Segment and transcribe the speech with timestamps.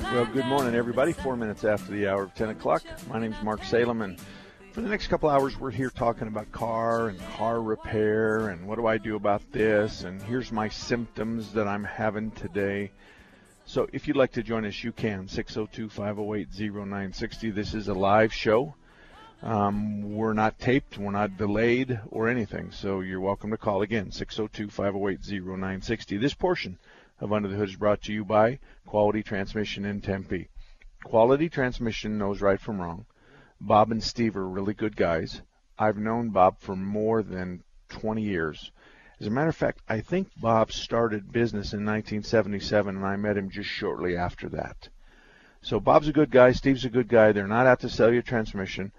[0.00, 1.12] Well, good morning, everybody.
[1.12, 2.82] Four minutes after the hour of 10 o'clock.
[3.08, 4.18] My name is Mark Salem, and
[4.72, 8.76] for the next couple hours, we're here talking about car and car repair and what
[8.76, 12.90] do I do about this, and here's my symptoms that I'm having today.
[13.66, 15.28] So, if you'd like to join us, you can.
[15.28, 17.50] 602 508 0960.
[17.50, 18.74] This is a live show.
[19.42, 24.10] Um, we're not taped, we're not delayed or anything, so you're welcome to call again.
[24.10, 26.16] 602 508 0960.
[26.16, 26.78] This portion
[27.20, 30.48] of Under the Hood is brought to you by Quality Transmission in Tempe.
[31.04, 33.06] Quality Transmission knows right from wrong.
[33.60, 35.42] Bob and Steve are really good guys.
[35.78, 38.70] I've known Bob for more than 20 years.
[39.20, 43.36] As a matter of fact, I think Bob started business in 1977 and I met
[43.36, 44.88] him just shortly after that.
[45.60, 47.32] So Bob's a good guy, Steve's a good guy.
[47.32, 48.92] They're not out to sell you a transmission.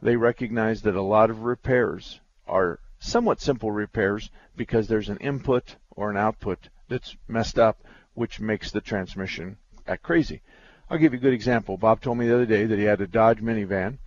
[0.00, 5.74] They recognize that a lot of repairs are somewhat simple repairs because there's an input
[5.90, 7.82] or an output that's messed up,
[8.14, 10.42] which makes the transmission act crazy.
[10.88, 11.76] I'll give you a good example.
[11.76, 13.98] Bob told me the other day that he had a Dodge minivan,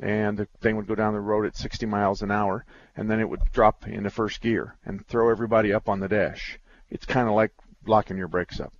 [0.00, 2.64] and the thing would go down the road at 60 miles an hour,
[2.96, 6.58] and then it would drop into first gear and throw everybody up on the dash.
[6.90, 7.52] It's kind of like
[7.86, 8.72] locking your brakes up.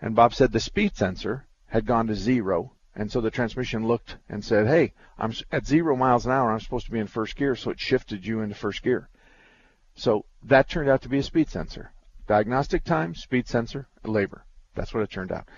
[0.00, 4.18] And Bob said the speed sensor had gone to zero, and so the transmission looked
[4.28, 6.52] and said, "Hey, I'm at zero miles an hour.
[6.52, 9.08] I'm supposed to be in first gear," so it shifted you into first gear.
[9.94, 11.92] So that turned out to be a speed sensor.
[12.26, 14.44] Diagnostic time, speed sensor, labor.
[14.74, 15.48] That's what it turned out.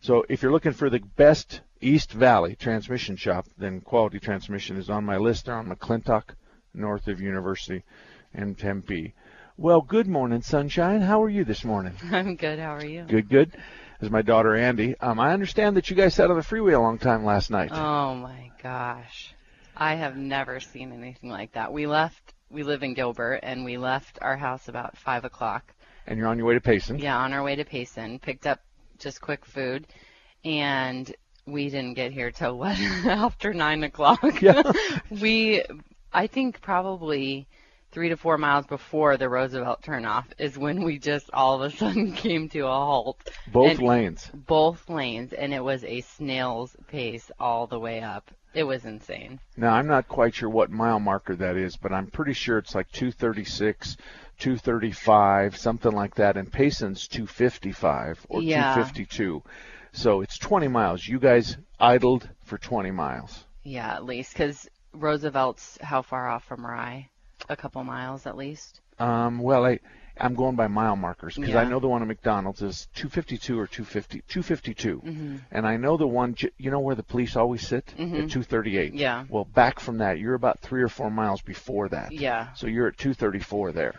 [0.00, 4.90] So if you're looking for the best East Valley transmission shop, then Quality Transmission is
[4.90, 5.46] on my list.
[5.46, 6.34] They're on McClintock,
[6.74, 7.84] north of University
[8.34, 9.14] and Tempe.
[9.56, 11.02] Well, good morning, sunshine.
[11.02, 11.94] How are you this morning?
[12.10, 12.58] I'm good.
[12.58, 13.02] How are you?
[13.02, 13.50] Good, good.
[13.52, 14.98] This is my daughter Andy.
[14.98, 17.70] Um, I understand that you guys sat on the freeway a long time last night.
[17.72, 19.34] Oh my gosh,
[19.76, 21.72] I have never seen anything like that.
[21.72, 22.34] We left.
[22.50, 25.72] We live in Gilbert, and we left our house about five o'clock.
[26.06, 26.98] And you're on your way to Payson.
[26.98, 28.18] Yeah, on our way to Payson.
[28.18, 28.60] Picked up
[28.98, 29.86] just quick food,
[30.44, 31.12] and
[31.46, 34.40] we didn't get here till what after nine o'clock.
[34.42, 34.62] Yeah.
[35.10, 35.62] we,
[36.12, 37.46] I think probably
[37.92, 41.76] three to four miles before the Roosevelt turnoff is when we just all of a
[41.76, 43.20] sudden came to a halt.
[43.52, 44.30] Both And- lanes.
[44.34, 48.30] Both lanes, and it was a snail's pace all the way up.
[48.54, 49.40] It was insane.
[49.56, 52.74] Now I'm not quite sure what mile marker that is, but I'm pretty sure it's
[52.74, 53.96] like 236,
[54.42, 56.36] 235, something like that.
[56.36, 58.74] And Payson's 255 or Yeah.
[58.74, 59.42] 252.
[59.92, 61.06] So it's 20 miles.
[61.06, 63.44] You guys idled for 20 miles.
[63.62, 67.08] Yeah, at least because Roosevelt's how far off from Rye?
[67.48, 68.80] A couple miles at least.
[68.98, 69.78] Um, well, I
[70.18, 73.66] I'm going by mile markers because I know the one at McDonald's is 252 or
[73.66, 75.36] 250, 252, Mm-hmm.
[75.50, 76.36] and I know the one.
[76.58, 78.94] You know where the police always sit at 238.
[78.94, 79.24] Yeah.
[79.28, 82.12] Well, back from that, you're about three or four miles before that.
[82.12, 82.52] Yeah.
[82.54, 83.94] So you're at 234 there.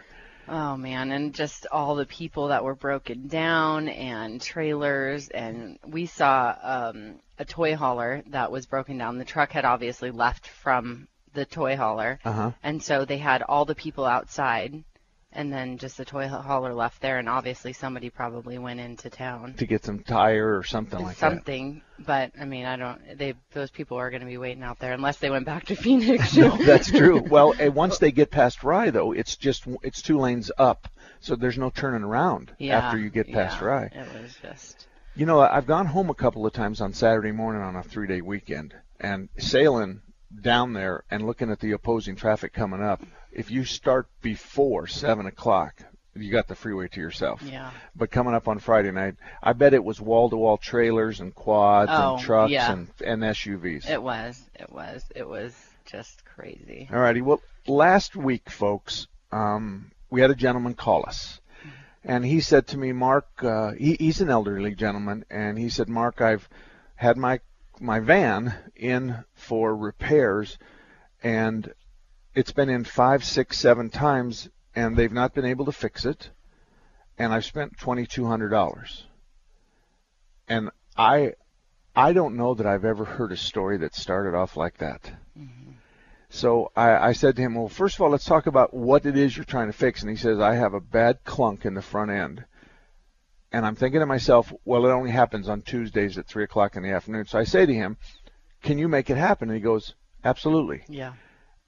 [0.48, 6.06] Oh man, and just all the people that were broken down and trailers, and we
[6.06, 9.18] saw um, a toy hauler that was broken down.
[9.18, 12.52] The truck had obviously left from the toy hauler, Uh-huh.
[12.62, 14.84] and so they had all the people outside,
[15.34, 19.54] and then just the toy hauler left there, and obviously somebody probably went into town.
[19.56, 21.32] to get some tire or something like that.
[21.32, 23.18] something, but I mean, I don't.
[23.18, 25.76] They those people are going to be waiting out there unless they went back to
[25.84, 26.36] Phoenix.
[26.36, 27.22] No, that's true.
[27.22, 30.88] Well, eh, once they get past Rye, though, it's just it's two lanes up,
[31.20, 33.92] so there's no turning around yeah, after you get past yeah, Rye.
[33.94, 34.88] It was just.
[35.16, 38.22] You know, I've gone home a couple of times on Saturday morning on a three-day
[38.22, 40.02] weekend, and sailing
[40.42, 43.02] down there and looking at the opposing traffic coming up.
[43.36, 45.82] If you start before seven o'clock,
[46.16, 47.42] you got the freeway to yourself.
[47.42, 47.72] Yeah.
[47.96, 52.16] But coming up on Friday night, I bet it was wall-to-wall trailers and quads Oh,
[52.16, 52.72] and trucks yeah.
[52.72, 53.90] and and SUVs.
[53.90, 54.42] It was.
[54.60, 55.04] It was.
[55.16, 56.88] It was just crazy.
[56.94, 57.22] All righty.
[57.22, 61.42] Well, last week, folks, um, we had a gentleman call us,
[62.04, 65.90] and he said to me, "Mark, uh, he, he's an elderly gentleman, and he said,
[65.90, 66.48] Mark, I've
[66.96, 67.40] had my
[67.80, 70.60] my van in for repairs,
[71.24, 71.74] and
[72.36, 76.30] it's been in five, six, seven times, and they've not been able to fix it,
[77.18, 79.06] and I've spent twenty two hundred dollars.
[80.48, 81.34] And I,
[81.96, 85.04] I don't know that I've ever heard a story that started off like that.
[85.38, 85.72] Mm-hmm.
[86.30, 89.16] So I, I said to him, well, first of all, let's talk about what it
[89.16, 90.02] is you're trying to fix.
[90.02, 92.44] And he says, I have a bad clunk in the front end.
[93.52, 96.82] And I'm thinking to myself, well, it only happens on Tuesdays at 3 o'clock in
[96.82, 97.26] the afternoon.
[97.26, 97.98] So I say to him,
[98.64, 99.50] can you make it happen?
[99.50, 99.94] And he goes,
[100.24, 100.84] absolutely.
[100.90, 101.14] Yeah.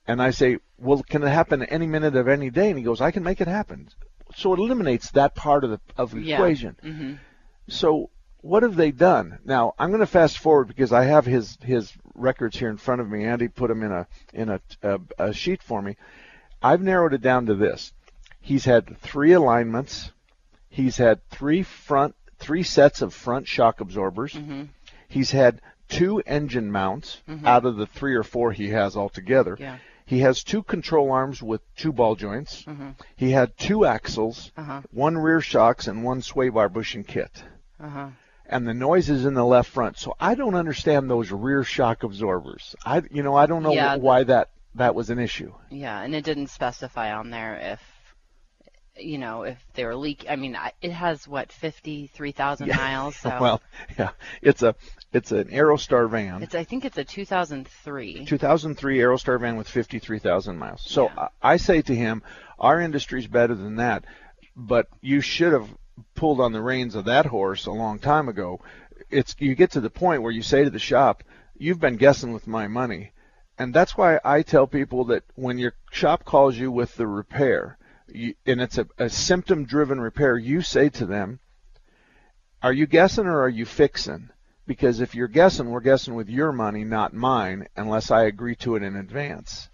[0.08, 2.70] And I say, well, can it happen any minute of any day?
[2.70, 3.90] And he goes, I can make it happen.
[4.36, 6.36] So it eliminates that part of the, of the Yeah.
[6.36, 6.76] equation.
[6.82, 7.14] hmm
[7.68, 8.10] So
[8.42, 9.40] what have they done?
[9.46, 13.02] Now I'm going to fast forward because I have his his records here in front
[13.02, 13.24] of me.
[13.26, 15.98] Andy put them in a in a, a, a sheet for me.
[16.62, 17.92] I've narrowed it down to this.
[18.42, 20.12] He's had three alignments.
[20.70, 24.34] He's had three front three sets of front shock absorbers.
[24.34, 24.64] Mm-hmm.
[25.08, 29.56] He's had two engine mounts out of the three or four he has altogether.
[29.60, 29.78] Yeah.
[30.06, 32.64] He has two control arms with two ball joints.
[33.16, 34.82] He had two axles, Uh-huh.
[34.92, 37.44] one rear shocks, and one sway bar bushing kit
[37.80, 38.08] Uh-huh.
[38.48, 39.98] and the noise is in the left front.
[39.98, 42.76] So I don't understand those rear shock absorbers.
[42.86, 45.54] I, you know, I don't know Yeah, wh- why that that was an issue.
[45.72, 47.80] Yeah, and it didn't specify on there if
[48.98, 50.26] you know if they were leak.
[50.30, 53.16] I mean, it has what fifty three thousand miles.
[53.26, 53.62] So well,
[53.98, 54.12] yeah,
[54.42, 54.76] it's a
[55.16, 58.26] it's an Aerostar van, it's I think it's a 2003.
[58.26, 60.82] 2003 Aerostar van with 53,000 miles.
[60.86, 61.30] So Yeah.
[61.42, 62.22] I, say to him,
[62.60, 64.04] our industry's better than that,
[64.58, 65.70] but you should have
[66.16, 68.60] pulled on the reins of that horse a long time ago.
[69.10, 71.24] It's you get to the point where you say to the shop,
[71.58, 73.12] "You've been guessing with my money."
[73.58, 77.78] And that's why I tell people that when your shop calls you with the repair,
[78.08, 81.40] and it's a, a symptom driven repair, you say to them,
[82.62, 84.30] Are you guessing or are you fixing?
[84.68, 88.76] Because if you're guessing, we're guessing with your money, not mine, unless I agree to
[88.76, 89.70] it in advance.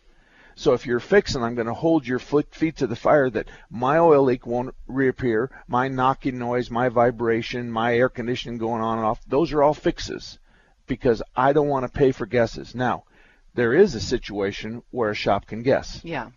[0.55, 3.97] So if you're fixing, I'm going to hold your feet to the fire that my
[3.97, 9.07] oil leak won't reappear, my knocking noise, my vibration, my air conditioning going on and
[9.07, 10.39] off, those are all fixes
[10.87, 12.75] because I don't want to pay for guesses.
[12.75, 13.05] Now,
[13.53, 16.31] there is a situation where a shop can guess Yeah.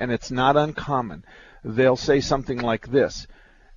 [0.00, 1.24] And it's not uncommon.
[1.62, 3.28] They'll say something like this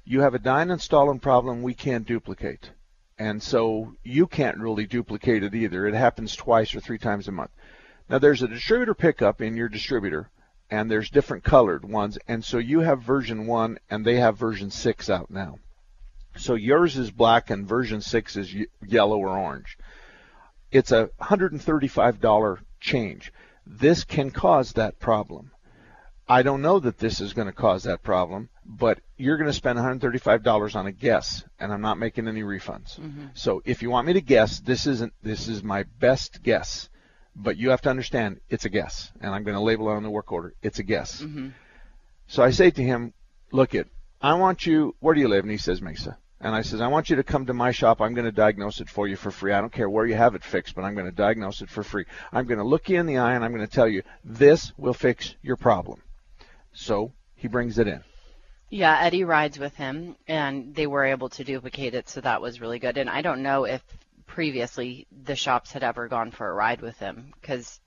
[0.05, 2.71] You have a dyne installing problem we can't duplicate.
[3.19, 5.85] And so you can't really duplicate it either.
[5.85, 7.51] It happens twice or three times a month.
[8.09, 10.29] Now there's a distributor pickup in your distributor,
[10.71, 14.71] and there's different colored ones, and so you have version 1 and they have version
[14.71, 15.59] 6 out now.
[16.37, 18.55] So yours is black and version 6 is
[18.85, 19.77] yellow or orange.
[20.71, 23.31] It's a $135 change.
[23.67, 25.51] This can cause that problem.
[26.27, 29.53] I don't know that this is going to cause that problem, but you're going to
[29.53, 32.99] spend $135 on a guess, and I'm not making any refunds.
[32.99, 33.27] Mm-hmm.
[33.33, 36.89] So if you want me to guess, this isn't this is my best guess,
[37.35, 40.03] but you have to understand it's a guess, and I'm going to label it on
[40.03, 40.53] the work order.
[40.61, 41.21] It's a guess.
[41.21, 41.49] Mm-hmm.
[42.27, 43.13] So I say to him,
[43.51, 43.89] "Look it,
[44.21, 44.95] I want you.
[44.99, 46.17] Where do you live?" And he says Mesa.
[46.39, 48.01] And I says, I want you to come to my shop.
[48.01, 49.53] I'm going to diagnose it for you for free.
[49.53, 51.83] I don't care where you have it fixed, but I'm going to diagnose it for
[51.83, 52.03] free.
[52.33, 54.73] I'm going to look you in the eye and I'm going to tell you this
[54.77, 56.01] will fix your problem.
[56.73, 58.03] So he brings it in.
[58.69, 62.59] Yeah, Eddie rides with him, and they were able to duplicate it, so that was
[62.59, 62.97] really good.
[62.97, 63.83] And I don't know if
[64.25, 67.79] previously the shops had ever gone for a ride with him because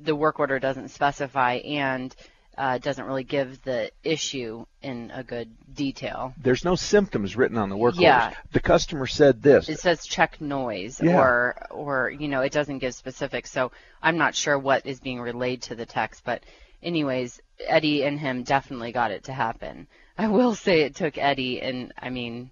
[0.00, 2.14] the work order doesn't specify and
[2.56, 6.32] uh, doesn't really give the issue in a good detail.
[6.40, 8.26] There's no symptoms written on the work Yeah.
[8.26, 8.38] orders.
[8.52, 9.68] The customer said this.
[9.68, 11.18] It says check noise, Yeah.
[11.18, 13.50] or or you know, it doesn't give specifics.
[13.50, 13.72] So
[14.02, 16.42] I'm not sure what is being relayed to the text, but
[16.82, 19.86] anyways, Eddie and him definitely got it to happen.
[20.18, 22.50] I will say it took Eddie, and I mean,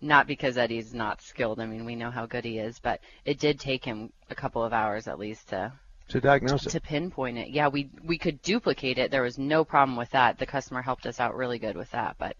[0.00, 1.58] not because Eddie's not skilled.
[1.58, 4.62] I mean, we know how good he is, but it did take him a couple
[4.62, 5.72] of hours at least to
[6.08, 6.70] to diagnose it.
[6.70, 7.48] to pinpoint it.
[7.48, 9.10] Yeah, we we could duplicate it.
[9.10, 10.38] There was no problem with that.
[10.38, 12.36] The customer helped us out really good with that, but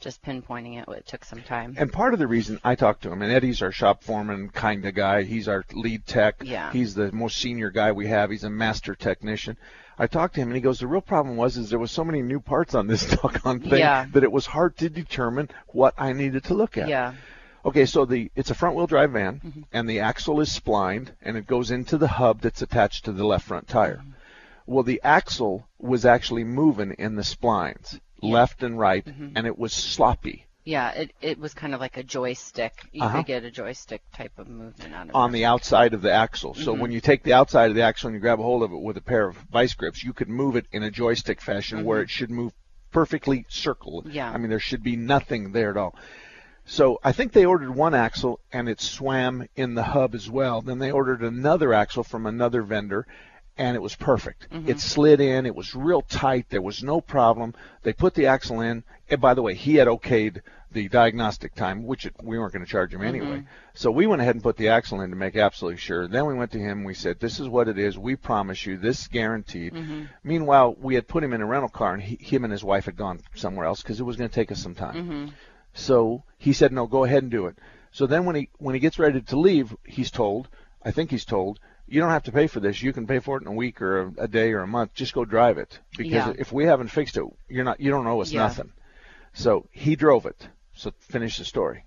[0.00, 1.74] just pinpointing it, it took some time.
[1.78, 4.84] And part of the reason I talked to him, and Eddie's our shop foreman kind
[4.84, 5.22] of guy.
[5.22, 6.36] He's our lead tech.
[6.42, 6.72] Yeah.
[6.72, 8.30] He's the most senior guy we have.
[8.30, 9.56] He's a master technician.
[9.98, 12.02] I talked to him, and he goes, "The real problem was is there was so
[12.02, 14.06] many new parts on this doggone thing Yeah.
[14.12, 17.14] that it was hard to determine what I needed to look at." Yeah.
[17.64, 19.60] Okay, so the it's a front wheel drive van, mm-hmm.
[19.72, 23.24] and the axle is splined, and it goes into the hub that's attached to the
[23.24, 23.98] left front tire.
[23.98, 24.10] Mm-hmm.
[24.66, 29.30] Well, the axle was actually moving in the splines, left and right, mm-hmm.
[29.36, 30.46] and it was sloppy.
[30.64, 32.72] Yeah, it it was kind of like a joystick.
[32.92, 33.18] You Uh-huh.
[33.18, 36.54] could get a joystick type of movement out of on the outside of the axle.
[36.54, 38.72] So when you take the outside of the axle and you grab a hold of
[38.72, 41.84] it with a pair of vice grips, you could move it in a joystick fashion
[41.84, 42.52] where it should move
[42.92, 44.04] perfectly circle.
[44.08, 44.30] Yeah.
[44.30, 45.96] I mean, there should be nothing there at all.
[46.64, 50.62] So I think they ordered one axle and it swam in the hub as well.
[50.62, 53.06] Then they ordered another axle from another vendor
[53.58, 54.48] and it was perfect.
[54.50, 54.70] Mm-hmm.
[54.70, 55.44] It slid in.
[55.44, 56.46] It was real tight.
[56.48, 57.54] There was no problem.
[57.82, 58.84] They put the axle in.
[59.10, 60.40] And by the way, he had okayed
[60.72, 63.38] the diagnostic time, which it, we weren't going to charge him anyway.
[63.38, 63.46] Mm-hmm.
[63.74, 66.08] So we went ahead and put the axle in to make absolutely sure.
[66.08, 66.84] Then we went to him.
[66.84, 67.98] We said, "This is what it is.
[67.98, 68.78] We promise you.
[68.78, 70.04] This is guaranteed." Mm-hmm.
[70.24, 72.86] Meanwhile, we had put him in a rental car, and he, him and his wife
[72.86, 74.96] had gone somewhere else because it was going to take us some time.
[75.74, 77.56] So he said, "No, go ahead and do it."
[77.92, 80.48] So then when he when he gets ready to leave, he's told,
[80.82, 82.82] I think he's told, you don't have to pay for this.
[82.82, 84.94] You can pay for it in a week or a, a day or a month.
[84.94, 86.32] Just go drive it because Yeah.
[86.38, 88.40] if we haven't fixed it, you're not you don't owe us Yeah.
[88.42, 88.72] nothing.
[89.34, 90.48] So he drove it.
[90.74, 91.84] So finish the story.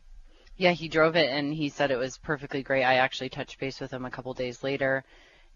[0.58, 2.84] Yeah, he drove it and he said it was perfectly great.
[2.84, 5.04] I actually touched base with him a couple days later,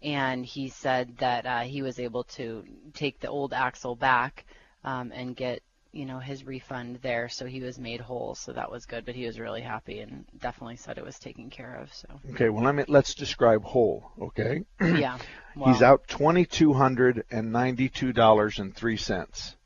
[0.02, 4.44] and he said that uh, he was able to take the old axle back
[4.84, 8.34] um, and get you know his refund there, so he was made whole.
[8.34, 9.04] So that was good.
[9.04, 11.92] But he was really happy and definitely said it was taken care of.
[11.92, 14.10] So Okay, well let me let's describe whole.
[14.20, 15.18] Okay, yeah,
[15.64, 19.56] he's out twenty two hundred and ninety two dollars and three cents.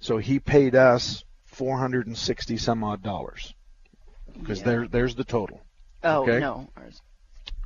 [0.00, 3.54] So he paid us four hundred and sixty some odd dollars
[4.38, 4.64] because Yeah.
[4.66, 5.62] there there's the total,
[6.02, 6.40] Oh okay.
[6.40, 7.00] no, ours-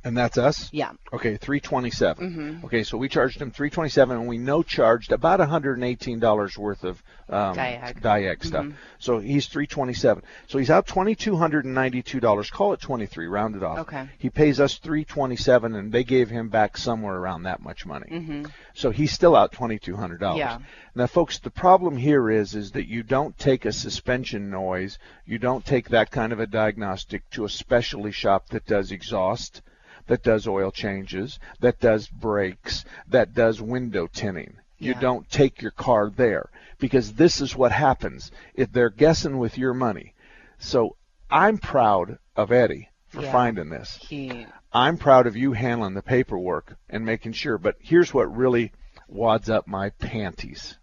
[0.03, 0.69] and that's us.
[0.71, 2.31] yeah, Okay, 327.
[2.31, 2.65] Mm-hmm.
[2.65, 7.01] Okay, so we charged him 327, and we no charged about 118 dollars worth of
[7.29, 8.01] um, Diag.
[8.01, 8.65] diag stuff.
[8.97, 10.23] So he's 327.
[10.47, 12.49] So he's out 2,292 dollars.
[12.49, 13.79] Call it 23, round it off.
[13.79, 14.09] Okay.
[14.17, 18.07] He pays us 327, and they gave him back somewhere around that much money.
[18.09, 20.39] hmm So he's still out 2,200 dollars.
[20.39, 20.59] Yeah.
[20.95, 25.37] Now, folks, the problem here is is that you don't take a suspension noise, you
[25.37, 29.61] don't take that kind of a diagnostic to a specialty shop that does exhaust,
[30.09, 34.57] that does oil changes, that does brakes, that does window tinting.
[34.81, 34.99] You Yeah.
[34.99, 39.73] don't take your car there because this is what happens if they're guessing with your
[39.73, 40.15] money.
[40.59, 40.97] So
[41.31, 43.23] I'm proud of Eddie for Yeah.
[43.23, 43.99] finding this.
[43.99, 47.57] he I'm proud of you handling the paperwork and making sure.
[47.57, 48.73] But here's what really
[49.07, 50.77] wads up my panties.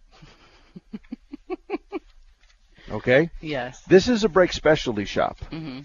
[2.91, 3.31] okay?
[3.41, 5.45] yes, This is a brake specialty shop.
[5.51, 5.81] hmm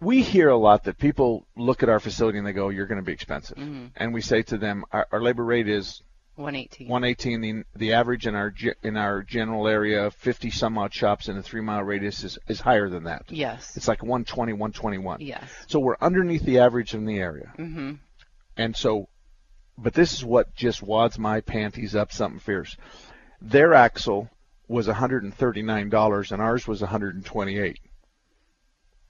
[0.00, 3.00] We hear a lot that people look at our facility and they go, "You're going
[3.00, 6.02] to be expensive," hmm and we say to them, "Our, our labor rate is
[6.38, 6.88] 118.
[6.88, 7.40] 118.
[7.40, 11.42] The, the average in our in our general area, 50 some odd shops in a
[11.42, 13.24] three mile radius is, is higher than that.
[13.28, 13.76] Yes.
[13.76, 15.20] It's like 120, 121.
[15.20, 15.42] Yes.
[15.66, 17.52] So we're underneath the average in the area.
[17.56, 17.94] hmm
[18.56, 19.08] And so,
[19.76, 22.76] but this is what just wads my panties up something fierce.
[23.40, 24.30] Their axle
[24.68, 27.80] was $139 and ours was 128.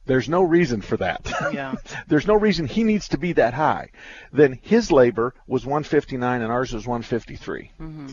[0.09, 1.31] There's no reason for that.
[1.53, 1.75] Yeah.
[2.09, 3.91] There's no reason he needs to be that high.
[4.33, 7.71] Then his labor was 159 and ours was 153.
[7.79, 8.09] Mm-hmm.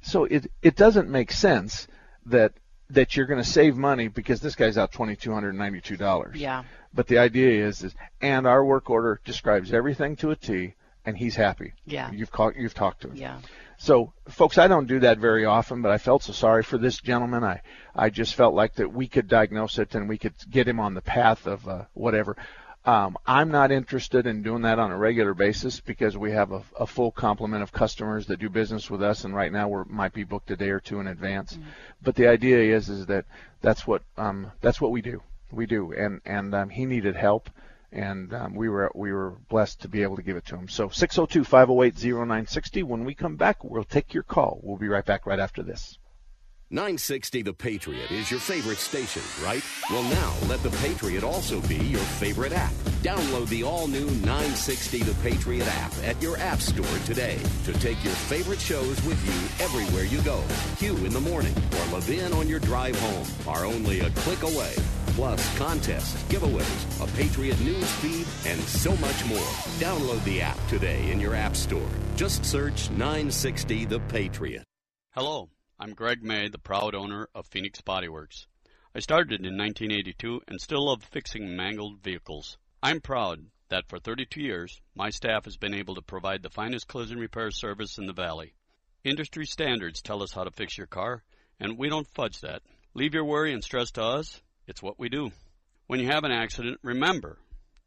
[0.00, 1.88] So it it doesn't make sense
[2.26, 2.52] that
[2.90, 6.36] that you're going to save money because this guy's out $2292.
[6.36, 6.62] Yeah.
[6.94, 11.16] But the idea is, is and our work order describes everything to a T, and
[11.16, 11.72] he's happy.
[11.84, 12.10] Yeah.
[12.12, 13.16] You've caught, you've talked to him.
[13.16, 13.38] Yeah.
[13.82, 16.98] So, folks, I don't do that very often, but I felt so sorry for this
[16.98, 17.42] gentleman.
[17.42, 17.62] I,
[17.96, 20.92] I just felt like that we could diagnose it and we could get him on
[20.92, 22.36] the path of uh, whatever.
[22.84, 26.62] Um, I'm not interested in doing that on a regular basis because we have a,
[26.78, 30.12] a full complement of customers that do business with us, and right now we might
[30.12, 31.58] be booked a day or two in advance.
[32.02, 33.24] But the idea is, is that
[33.62, 35.22] that's what um, that's what we do.
[35.50, 37.48] We do, and and um, he needed help,
[37.92, 40.68] and um, we were we were blessed to be able to give it to him.
[40.68, 42.84] So 602-508-0960.
[42.84, 44.60] When we come back, we'll take your call.
[44.62, 45.98] We'll be right back right after this.
[46.72, 49.60] 960 The Patriot is your favorite station, right?
[49.90, 52.70] Well, now let The Patriot also be your favorite app.
[53.02, 58.04] Download the all new 960 The Patriot app at your App Store today to take
[58.04, 60.44] your favorite shows with you everywhere you go.
[60.76, 64.74] Q in the morning or Levin on your drive home are only a click away.
[65.20, 69.36] Plus, contests, giveaways, a Patriot news feed, and so much more.
[69.76, 71.90] Download the app today in your App Store.
[72.16, 74.64] Just search 960 The Patriot.
[75.10, 78.46] Hello, I'm Greg May, the proud owner of Phoenix Body Works.
[78.94, 82.56] I started in 1982 and still love fixing mangled vehicles.
[82.82, 86.88] I'm proud that for 32 years, my staff has been able to provide the finest
[86.88, 88.54] collision repair service in the valley.
[89.04, 91.24] Industry standards tell us how to fix your car,
[91.60, 92.62] and we don't fudge that.
[92.94, 94.40] Leave your worry and stress to us.
[94.70, 95.32] It's what we do.
[95.88, 97.38] When you have an accident, remember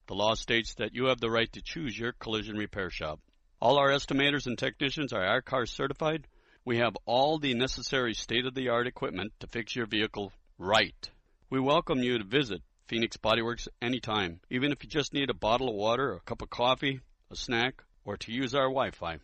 [0.07, 3.21] the law states that you have the right to choose your collision repair shop.
[3.61, 6.27] All our estimators and technicians are car certified.
[6.65, 11.09] We have all the necessary state of the art equipment to fix your vehicle right.
[11.49, 15.69] We welcome you to visit Phoenix Bodyworks anytime, even if you just need a bottle
[15.69, 16.99] of water, a cup of coffee,
[17.31, 19.19] a snack, or to use our Wi Fi.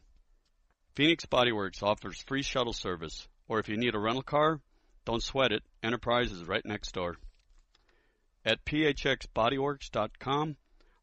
[0.96, 4.62] Phoenix Bodyworks offers free shuttle service, or if you need a rental car,
[5.04, 7.18] don't sweat it, Enterprise is right next door.
[8.46, 10.56] At phxbodyworks.com.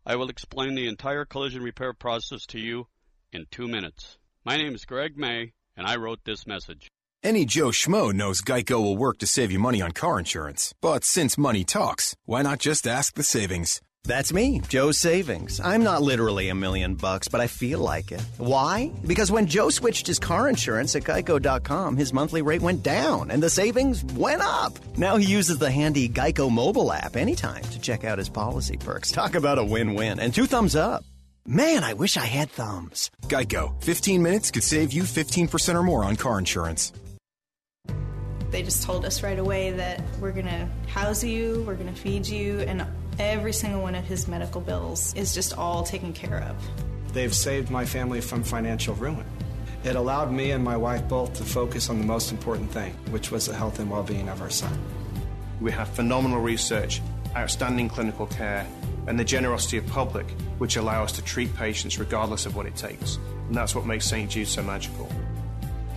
[0.04, 2.86] I will explain the entire collision repair process to you
[3.32, 4.18] in two minutes.
[4.44, 6.88] My name is Greg May, and I wrote this message.
[7.22, 10.72] Any Joe Schmo knows Geico will work to save you money on car insurance.
[10.80, 13.80] But since money talks, why not just ask the savings?
[14.06, 15.58] That's me, Joe Savings.
[15.58, 18.20] I'm not literally a million bucks, but I feel like it.
[18.38, 18.92] Why?
[19.04, 23.42] Because when Joe switched his car insurance at geico.com, his monthly rate went down and
[23.42, 24.78] the savings went up.
[24.96, 29.10] Now he uses the handy Geico mobile app anytime to check out his policy perks.
[29.10, 30.20] Talk about a win win.
[30.20, 31.04] And two thumbs up.
[31.44, 33.10] Man, I wish I had thumbs.
[33.22, 36.92] Geico, 15 minutes could save you 15% or more on car insurance.
[38.50, 42.00] They just told us right away that we're going to house you, we're going to
[42.00, 42.86] feed you, and
[43.18, 46.56] every single one of his medical bills is just all taken care of.
[47.12, 49.24] They've saved my family from financial ruin.
[49.84, 53.30] It allowed me and my wife both to focus on the most important thing, which
[53.30, 54.78] was the health and well being of our son.
[55.60, 57.00] We have phenomenal research,
[57.36, 58.66] outstanding clinical care,
[59.06, 62.76] and the generosity of public, which allow us to treat patients regardless of what it
[62.76, 63.16] takes.
[63.46, 64.28] And that's what makes St.
[64.28, 65.08] Jude so magical.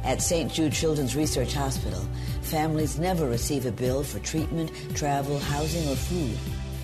[0.03, 0.51] At St.
[0.51, 2.07] Jude Children's Research Hospital,
[2.41, 6.37] families never receive a bill for treatment, travel, housing, or food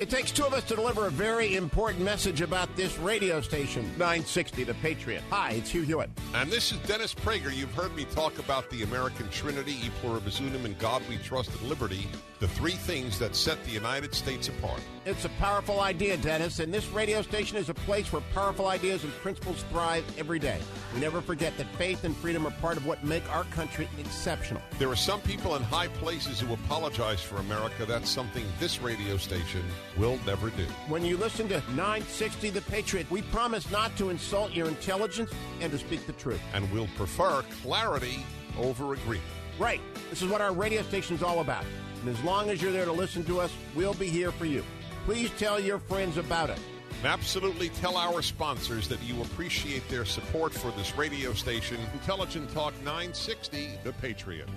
[0.00, 3.82] It takes two of us to deliver a very important message about this radio station,
[3.98, 5.22] 960 The Patriot.
[5.28, 6.08] Hi, it's Hugh Hewitt.
[6.32, 7.54] And this is Dennis Prager.
[7.54, 11.50] You've heard me talk about the American Trinity, E pluribus unum, and God we trust
[11.50, 14.80] and liberty, the three things that set the United States apart.
[15.06, 19.02] It's a powerful idea, Dennis, and this radio station is a place where powerful ideas
[19.02, 20.60] and principles thrive every day.
[20.92, 24.60] We never forget that faith and freedom are part of what make our country exceptional.
[24.78, 27.86] There are some people in high places who apologize for America.
[27.86, 29.62] That's something this radio station
[29.96, 30.64] will never do.
[30.86, 35.32] When you listen to 960 The Patriot, we promise not to insult your intelligence
[35.62, 36.42] and to speak the truth.
[36.52, 38.22] And we'll prefer clarity
[38.58, 39.24] over agreement.
[39.58, 39.80] Right.
[40.10, 41.64] This is what our radio station is all about.
[42.00, 44.62] And as long as you're there to listen to us, we'll be here for you.
[45.10, 46.58] Please tell your friends about it.
[46.98, 52.48] And absolutely tell our sponsors that you appreciate their support for this radio station, Intelligent
[52.54, 54.48] Talk 960, The Patriot.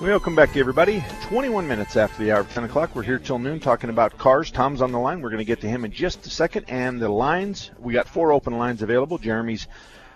[0.00, 1.04] Welcome back, everybody.
[1.22, 2.96] 21 minutes after the hour of 10 o'clock.
[2.96, 4.50] We're here till noon talking about cars.
[4.50, 5.20] Tom's on the line.
[5.20, 6.64] We're going to get to him in just a second.
[6.66, 9.18] And the lines, we got four open lines available.
[9.18, 9.68] Jeremy's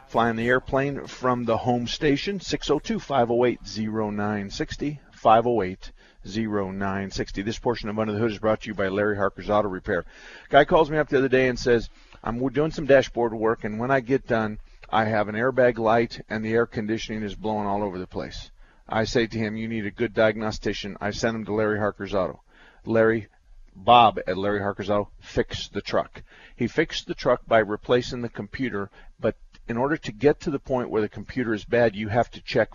[0.08, 5.00] flying the airplane from the home station, 602 508 0960.
[5.12, 5.92] 508
[6.24, 7.42] 0960.
[7.42, 10.04] This portion of Under the Hood is brought to you by Larry Harker's Auto Repair.
[10.48, 11.90] Guy calls me up the other day and says,
[12.24, 14.58] I'm doing some dashboard work, and when I get done,
[14.90, 18.50] I have an airbag light and the air conditioning is blowing all over the place.
[18.88, 20.96] I say to him, you need a good diagnostician.
[21.00, 22.42] I send him to Larry Harker's Auto.
[22.86, 23.28] Larry,
[23.76, 26.22] Bob at Larry Harker's Auto fixed the truck.
[26.56, 28.90] He fixed the truck by replacing the computer,
[29.20, 29.36] but
[29.68, 32.40] in order to get to the point where the computer is bad, you have to
[32.40, 32.70] check,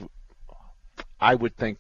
[1.19, 1.79] I would think,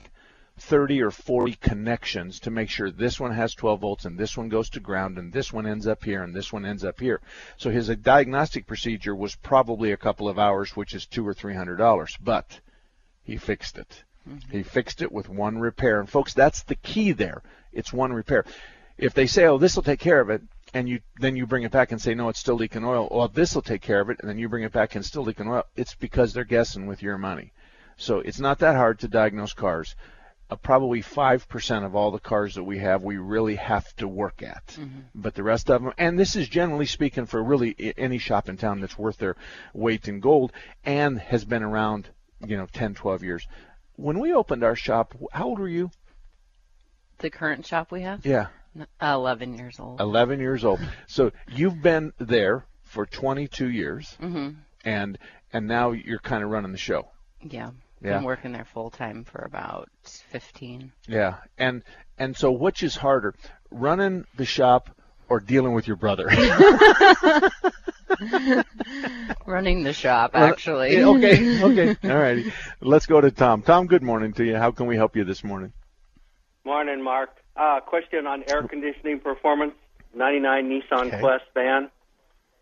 [0.57, 4.49] 30 or 40 connections to make sure this one has 12 volts and this one
[4.49, 7.21] goes to ground and this one ends up here and this one ends up here.
[7.57, 11.55] So his diagnostic procedure was probably a couple of hours, which is two or three
[11.55, 12.59] hundred dollars, but
[13.23, 14.03] he fixed it.
[14.29, 14.51] Mm-hmm.
[14.51, 15.99] He fixed it with one repair.
[15.99, 17.41] And folks, that's the key there.
[17.71, 18.45] It's one repair.
[18.97, 20.43] If they say, "Oh, this will take care of it,"
[20.73, 23.27] and you then you bring it back and say, "No, it's still leaking oil," well,
[23.27, 25.47] this will take care of it, and then you bring it back and still leaking
[25.47, 25.65] oil.
[25.75, 27.53] It's because they're guessing with your money.
[27.97, 29.95] So it's not that hard to diagnose cars.
[30.49, 34.43] Uh, probably 5% of all the cars that we have, we really have to work
[34.43, 34.65] at.
[34.67, 34.99] Mm-hmm.
[35.15, 38.57] But the rest of them, and this is generally speaking for really any shop in
[38.57, 39.37] town that's worth their
[39.73, 40.51] weight in gold
[40.83, 42.09] and has been around,
[42.45, 43.47] you know, 10, 12 years
[43.95, 45.91] when we opened our shop, how old were you?
[47.19, 48.25] The current shop we have?
[48.25, 48.47] Yeah.
[49.01, 50.01] 11 years old.
[50.01, 50.79] 11 years old.
[51.07, 54.49] So you've been there for 22 years, mm-hmm.
[54.83, 55.17] and
[55.51, 57.07] and now you're kind of running the show.
[57.41, 57.71] Yeah.
[58.01, 58.17] Yeah.
[58.17, 60.91] Been working there full time for about 15.
[61.07, 61.35] Yeah.
[61.57, 61.83] And
[62.17, 63.33] and so which is harder,
[63.71, 64.89] running the shop
[65.29, 66.27] or dealing with your brother?
[69.45, 71.01] Running the shop, actually.
[71.01, 72.53] Uh, okay, okay, all righty.
[72.79, 73.61] Let's go to Tom.
[73.61, 74.55] Tom, good morning to you.
[74.55, 75.73] How can we help you this morning?
[76.63, 77.42] Morning, Mark.
[77.55, 79.73] Uh, question on air conditioning performance.
[80.15, 81.19] 99 Nissan okay.
[81.19, 81.89] Quest van.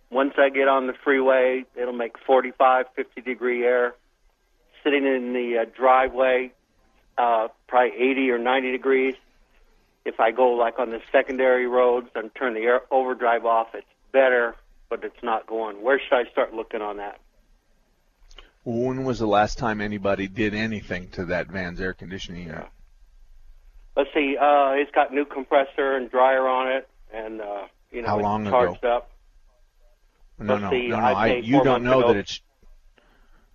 [0.10, 3.96] Once I get on the freeway, it'll make 45, 50 degree air.
[4.84, 6.52] Sitting in the uh, driveway,
[7.18, 9.16] uh, probably 80 or 90 degrees.
[10.04, 13.86] if I go like on the secondary roads and turn the air overdrive off, it's
[14.12, 14.56] better,
[14.90, 15.82] but it's not going.
[15.82, 17.20] Where should I start looking on that?
[18.64, 22.68] When was the last time anybody did anything to that van's air conditioning unit?
[23.96, 24.38] Let's see.
[24.40, 28.24] Uh, it's got new compressor and dryer on it, and uh, you know, How it's
[28.24, 28.52] long ago?
[28.52, 29.12] charged up.
[30.40, 31.04] No, Let's no, see, no, no.
[31.04, 32.08] I I, you don't know ago.
[32.10, 32.42] that it's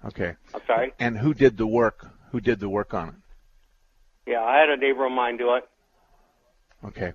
[0.05, 0.35] okay.
[0.55, 0.93] I'm sorry.
[0.99, 2.07] And who did the work?
[2.33, 3.15] Who did the work on it?
[4.31, 5.69] Yeah, I had a neighbor of mine do it.
[6.85, 7.13] Okay.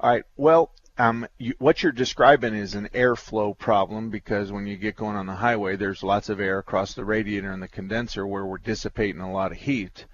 [0.00, 0.24] All right.
[0.36, 5.16] Well, um, you, what you're describing is an airflow problem because when you get going
[5.16, 8.58] on the highway, there's lots of air across the radiator and the condenser where we're
[8.58, 10.04] dissipating a lot of heat.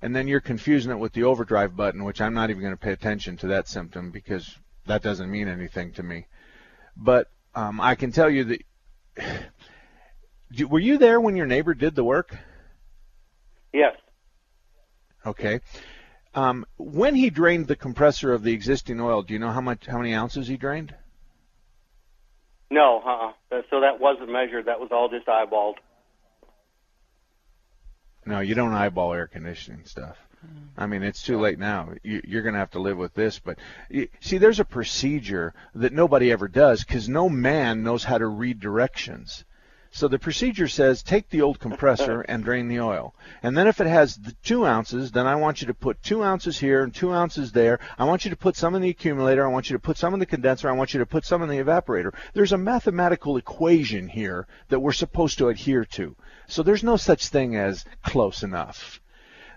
[0.00, 2.76] And then you're confusing it with the overdrive button, which I'm not even going to
[2.76, 6.26] pay attention to that symptom because that doesn't mean anything to me.
[6.96, 8.62] But um, I can tell you that.
[10.70, 12.34] Were you there when your neighbor did the work?
[13.72, 13.96] Yes.
[15.26, 15.60] Okay.
[16.34, 19.86] Um, when he drained the compressor of the existing oil, do you know how much,
[19.86, 20.94] how many ounces he drained?
[22.70, 23.62] No, uh-uh.
[23.70, 24.66] So that wasn't measured.
[24.66, 25.74] That was all just eyeballed.
[28.28, 30.18] No, you don't eyeball air conditioning stuff.
[30.42, 30.66] Hmm.
[30.76, 31.94] I mean, it's too late now.
[32.02, 33.38] You, you're going to have to live with this.
[33.38, 38.18] But you, see, there's a procedure that nobody ever does because no man knows how
[38.18, 39.44] to read directions.
[39.90, 43.14] So the procedure says take the old compressor and drain the oil.
[43.42, 46.22] And then if it has the two ounces, then I want you to put two
[46.22, 47.80] ounces here and two ounces there.
[47.98, 49.46] I want you to put some in the accumulator.
[49.46, 50.68] I want you to put some in the condenser.
[50.68, 52.14] I want you to put some in the evaporator.
[52.34, 56.14] There's a mathematical equation here that we're supposed to adhere to.
[56.48, 59.00] So there's no such thing as close enough.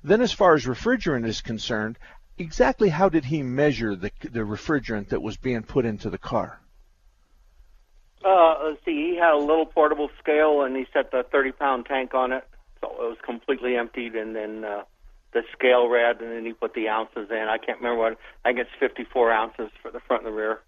[0.04, 1.98] Then as far as refrigerant is concerned,
[2.38, 6.60] exactly how did he measure the, the refrigerant that was being put into the car?
[8.26, 9.12] Uh, let's see.
[9.12, 12.48] He had a little portable scale, and he set the 30-pound tank on it,
[12.82, 14.16] so it was completely emptied.
[14.16, 14.84] And then uh,
[15.34, 17.48] the scale read, and then he put the ounces in.
[17.50, 18.18] I can't remember what.
[18.44, 20.60] I think it's 54 ounces for the front and the rear.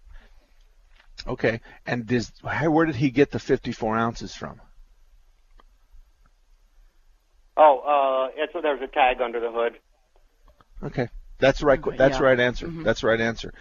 [1.26, 1.60] Okay.
[1.86, 4.60] And does, where did he get the 54 ounces from?
[7.56, 9.78] Oh, uh, it's, there's a tag under the hood.
[10.82, 11.08] Okay.
[11.38, 11.78] That's the right.
[11.78, 12.18] Okay, that's yeah.
[12.18, 12.68] the right answer.
[12.68, 12.84] Mhm.
[12.84, 13.52] That's the right answer.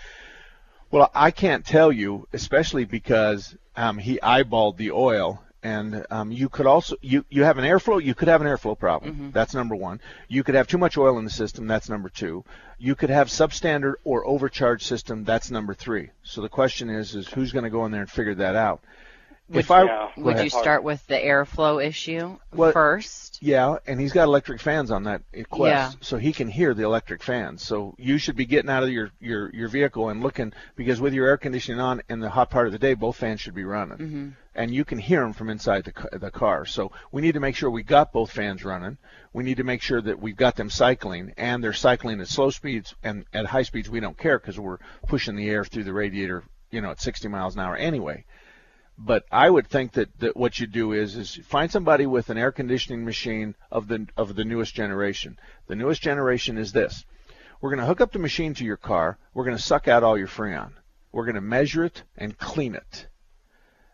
[0.92, 6.50] Well, I can't tell you, especially because um, he eyeballed the oil, and um, you
[6.50, 8.04] could also you you have an airflow.
[8.04, 9.32] You could have an airflow problem.
[9.34, 10.02] That's number one.
[10.28, 11.68] You could have too much oil in the system.
[11.68, 12.46] That's number two.
[12.78, 15.24] You could have substandard or overcharged system.
[15.24, 16.12] That's number three.
[16.22, 18.84] So the question is, is who's going to go in there and figure that out?
[19.50, 23.40] Would, if I go would you start with the airflow issue Well, first?
[23.42, 25.98] Yeah, and he's got electric fans on that Quest, Yeah.
[26.02, 27.62] so he can hear the electric fans.
[27.62, 31.14] So you should be getting out of your, your, your vehicle and looking because with
[31.14, 33.66] your air conditioning on in the hot part of the day, both fans should be
[33.66, 34.34] running, Mhm.
[34.56, 36.66] and you can hear them from inside the the car.
[36.66, 38.98] So we need to make sure we got both fans running.
[39.34, 42.50] We need to make sure that we've got them cycling, and they're cycling at slow
[42.50, 43.90] speeds and at high speeds.
[43.90, 47.28] We don't care because we're pushing the air through the radiator, you know, at 60
[47.28, 48.24] miles an hour anyway
[48.98, 52.38] but I would think that, that what you do is is find somebody with an
[52.38, 55.40] air conditioning machine of the of the newest generation.
[55.68, 57.06] The newest generation is this.
[57.62, 59.18] We're going to hook up the machine to your car.
[59.34, 60.74] We're going to suck out all your freon.
[61.12, 63.08] We're going to measure it and clean it.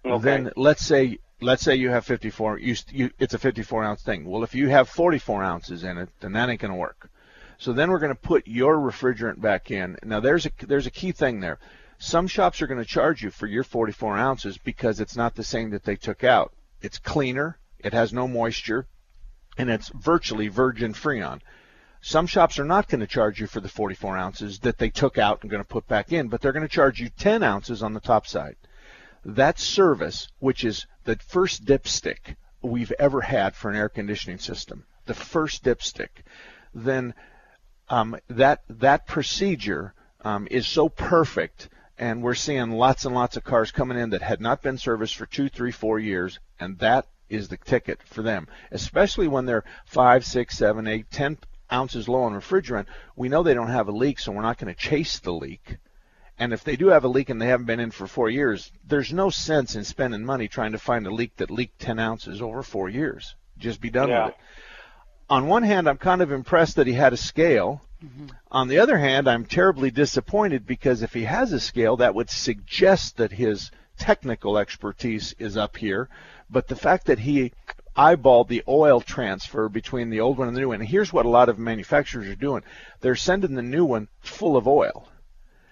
[0.06, 0.24] Okay.
[0.24, 2.60] Then let's say let's say you have 54.
[2.60, 4.26] You, you it's a 54 ounce thing.
[4.26, 7.10] Well, if you have 44 ounces in it, then that ain't going to work.
[7.58, 9.98] So then we're going to put your refrigerant back in.
[10.04, 11.60] Now there's a there's a key thing there.
[12.02, 15.44] Some shops are going to charge you for your 44 ounces because it's not the
[15.44, 16.54] same that they took out.
[16.82, 18.88] It's cleaner, it has no moisture,
[19.58, 21.42] and it's virtually virgin freon.
[22.00, 25.18] Some shops are not going to charge you for the 44 ounces that they took
[25.18, 27.84] out and going to put back in, but they're going to charge you 10 ounces
[27.84, 28.56] on the top side.
[29.26, 34.86] That service, which is the first dipstick we've ever had for an air conditioning system,
[35.06, 36.24] the first dipstick,
[36.74, 37.14] then
[37.90, 41.68] um, that that procedure um, is so perfect,
[42.00, 45.18] and we're seeing lots and lots of cars coming in that had not been serviced
[45.18, 48.48] for two, three, four years, and that is the ticket for them.
[48.72, 51.38] Especially when they're five, six, seven, eight, ten
[51.72, 52.86] ounces low on refrigerant,
[53.16, 55.78] we know they don't have a leak, so we're not going to chase the leak.
[56.40, 58.72] And if they do have a leak and they haven't been in for four years,
[58.88, 62.42] there's no sense in spending money trying to find a leak that leaked 10 ounces
[62.42, 63.36] over four years.
[63.58, 64.28] Just be done Yeah.
[64.28, 64.40] with it.
[65.30, 67.82] On one hand, I'm kind of impressed that he had a scale.
[68.04, 68.28] Mm-hmm.
[68.52, 72.30] On the other hand, I'm terribly disappointed because if he has a scale, that would
[72.30, 76.10] suggest that his technical expertise is up here.
[76.50, 77.52] But the fact that he
[77.98, 81.26] eyeballed the oil transfer between the old one and the new one, and here's what
[81.26, 82.64] a lot of manufacturers are doing
[83.02, 85.10] they're sending the new one full of oil.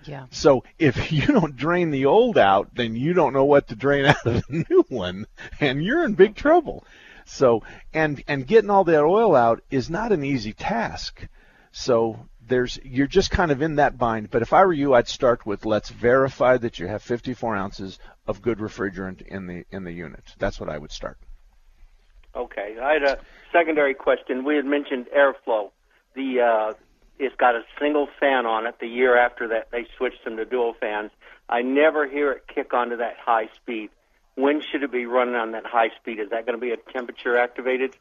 [0.03, 0.25] Yeah.
[0.31, 4.05] So if you don't drain the old out, then you don't know what to drain
[4.05, 5.27] out of the new one,
[5.59, 6.85] and you're in big trouble.
[7.25, 7.63] So
[7.93, 11.27] and and getting all that oil out is not an easy task.
[11.77, 14.31] So there's you're just kind of in that bind.
[14.31, 17.99] But if I were you, I'd start with let's verify that you have 54 ounces
[18.25, 20.23] of good refrigerant in the in the unit.
[20.39, 21.19] That's what I would start.
[22.35, 22.77] Okay.
[22.81, 23.19] I had a
[23.51, 24.43] secondary question.
[24.43, 25.69] We had mentioned airflow.
[26.15, 26.73] The uh,
[27.19, 28.79] it's got a single fan on it.
[28.79, 31.11] The year after that, they switched them to dual fans.
[31.47, 33.91] I never hear it kick onto that high speed.
[34.33, 36.19] When should it be running on that high speed?
[36.19, 37.95] Is that going to be a temperature activated?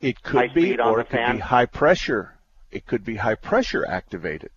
[0.00, 1.36] It could be, or it could fan?
[1.36, 2.33] be high pressure.
[2.74, 4.50] It could be high pressure activated.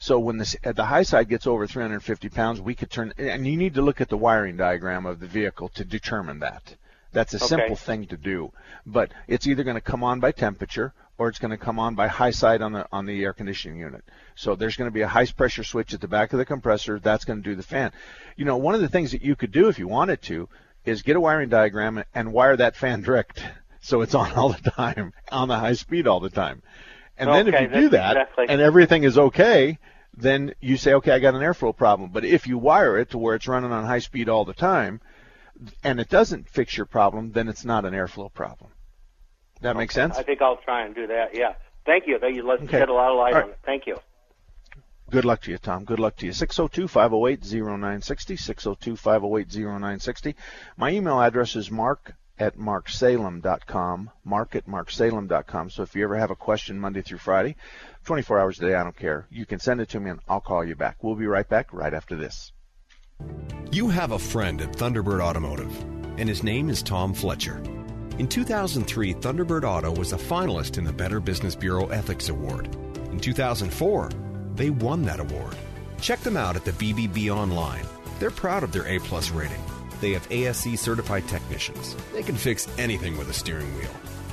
[0.00, 3.46] So when this, uh, the high side gets over 350 pounds, we could turn, and
[3.46, 6.76] you need to look at the wiring diagram of the vehicle to determine that.
[7.12, 7.46] That's a okay.
[7.46, 8.52] simple thing to do.
[8.86, 11.94] But it's either going to come on by temperature or it's going to come on
[11.94, 14.04] by high side on the on the air conditioning unit.
[14.36, 17.00] So there's going to be a high pressure switch at the back of the compressor
[17.00, 17.92] that's going to do the fan.
[18.36, 20.48] You know, one of the things that you could do if you wanted to
[20.84, 23.42] is get a wiring diagram and wire that fan direct
[23.80, 26.62] so it's on all the time on the high speed all the time.
[27.18, 28.46] And okay, then if you do that exactly.
[28.48, 29.78] and everything is okay,
[30.16, 32.10] then you say, okay, I got an airflow problem.
[32.10, 35.00] But if you wire it to where it's running on high speed all the time,
[35.82, 38.70] and it doesn't fix your problem, then it's not an airflow problem.
[39.60, 39.78] That okay.
[39.78, 40.16] makes sense?
[40.16, 41.36] I think I'll try and do that.
[41.36, 41.54] Yeah.
[41.84, 42.18] Thank you.
[42.22, 42.78] You let okay.
[42.78, 43.44] shed a lot of light right.
[43.44, 43.58] on it.
[43.64, 43.98] Thank you.
[45.10, 45.84] Good luck to you, Tom.
[45.84, 46.32] Good luck to you.
[46.32, 50.34] 602-508-0960, 602-508-0960.
[50.76, 55.70] My email address is mark at marksalem.com, mark at marksalem.com.
[55.70, 57.56] So if you ever have a question Monday through Friday,
[58.04, 59.26] 24 hours a day, I don't care.
[59.30, 61.02] You can send it to me and I'll call you back.
[61.02, 62.52] We'll be right back right after this.
[63.70, 65.76] You have a friend at Thunderbird Automotive,
[66.18, 67.62] and his name is Tom Fletcher.
[68.18, 72.74] In 2003, Thunderbird Auto was a finalist in the Better Business Bureau Ethics Award.
[73.12, 74.10] In 2004,
[74.54, 75.56] they won that award.
[76.00, 77.84] Check them out at the BBB online.
[78.18, 79.62] They're proud of their A plus rating.
[80.00, 81.96] They have ASE certified technicians.
[82.12, 83.90] They can fix anything with a steering wheel.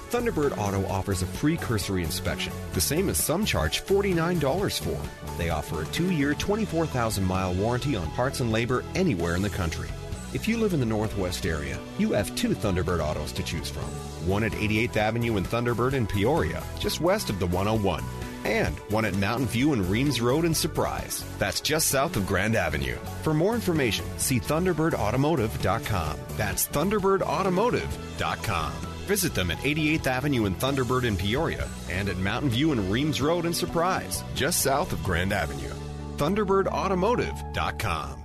[0.09, 5.37] Thunderbird Auto offers a free cursory inspection, the same as some charge $49 for.
[5.37, 9.49] They offer a two year, 24,000 mile warranty on parts and labor anywhere in the
[9.49, 9.89] country.
[10.33, 13.83] If you live in the Northwest area, you have two Thunderbird autos to choose from
[14.27, 18.03] one at 88th Avenue in Thunderbird in Peoria, just west of the 101,
[18.45, 21.25] and one at Mountain View and Reams Road in Surprise.
[21.39, 22.97] That's just south of Grand Avenue.
[23.23, 26.17] For more information, see ThunderbirdAutomotive.com.
[26.37, 28.73] That's ThunderbirdAutomotive.com.
[29.05, 33.21] Visit them at 88th Avenue in Thunderbird in Peoria and at Mountain View and Reams
[33.21, 35.73] Road in Surprise, just south of Grand Avenue.
[36.17, 38.24] ThunderbirdAutomotive.com.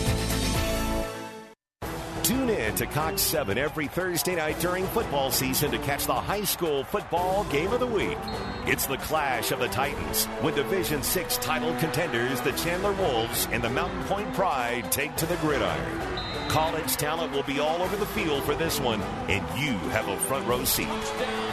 [2.81, 7.43] To Cox 7 every Thursday night during football season to catch the high school football
[7.51, 8.17] game of the week.
[8.65, 13.63] It's the clash of the Titans when Division 6 title contenders, the Chandler Wolves and
[13.63, 16.01] the Mountain Point Pride, take to the gridiron.
[16.49, 20.17] College talent will be all over the field for this one, and you have a
[20.17, 20.87] front row seat.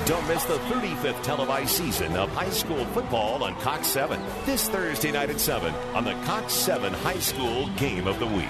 [0.06, 5.12] Don't miss the 35th televised season of high school football on Cox 7 this Thursday
[5.12, 8.48] night at 7 on the Cox 7 High School Game of the Week.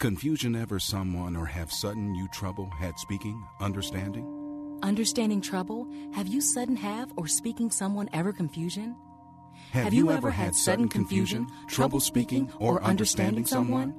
[0.00, 4.26] Confusion ever someone or have sudden you trouble had speaking, understanding?
[4.82, 5.88] Understanding trouble?
[6.12, 8.96] Have you sudden have or speaking someone ever confusion?
[9.70, 13.94] Have, have you, you, ever had sudden confusion, trouble speaking, or understanding someone?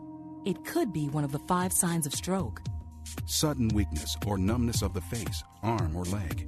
[0.46, 2.62] It could be one of the five signs of stroke.
[3.26, 6.48] Sudden weakness or numbness of the face, arm, or leg.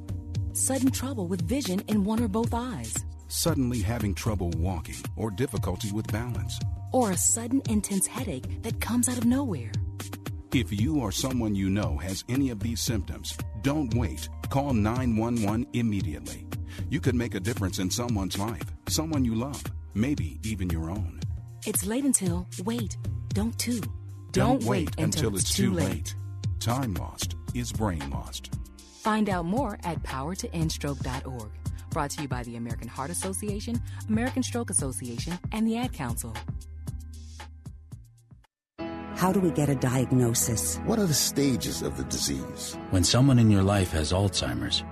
[0.51, 2.93] Sudden trouble with vision in one or both eyes.
[3.27, 6.59] Suddenly having trouble walking or difficulty with balance.
[6.91, 9.71] Or a sudden intense headache that comes out of nowhere.
[10.53, 14.29] If you or someone you know has any of these symptoms, don't wait.
[14.49, 16.47] Call 911 immediately.
[16.89, 19.61] You could make a difference in someone's life, someone you love,
[19.93, 21.19] maybe even your own.
[21.65, 22.97] It's late until, wait,
[23.33, 23.81] don't too.
[24.31, 25.89] Don't, don't wait until, until it's too late.
[25.89, 26.15] late.
[26.59, 28.53] Time lost is brain lost.
[29.01, 31.51] Find out more at powertoendstroke.org.
[31.91, 36.33] Brought to you by the American Heart Association, American Stroke Association, and the Ad Council.
[39.17, 40.77] How do we get a diagnosis?
[40.85, 42.77] What are the stages of the disease?
[42.91, 44.83] When someone in your life has Alzheimer's,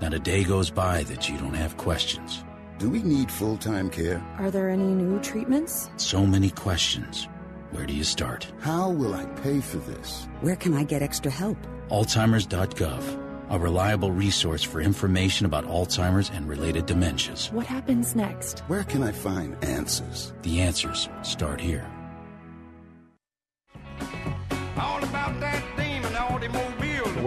[0.00, 2.42] not a day goes by that you don't have questions.
[2.78, 4.24] Do we need full time care?
[4.38, 5.90] Are there any new treatments?
[5.98, 7.28] So many questions.
[7.70, 8.50] Where do you start?
[8.60, 10.26] How will I pay for this?
[10.40, 11.58] Where can I get extra help?
[11.90, 17.52] Alzheimer's.gov, a reliable resource for information about Alzheimer's and related dementias.
[17.52, 18.60] What happens next?
[18.60, 20.32] Where can I find answers?
[20.40, 21.86] The answers start here.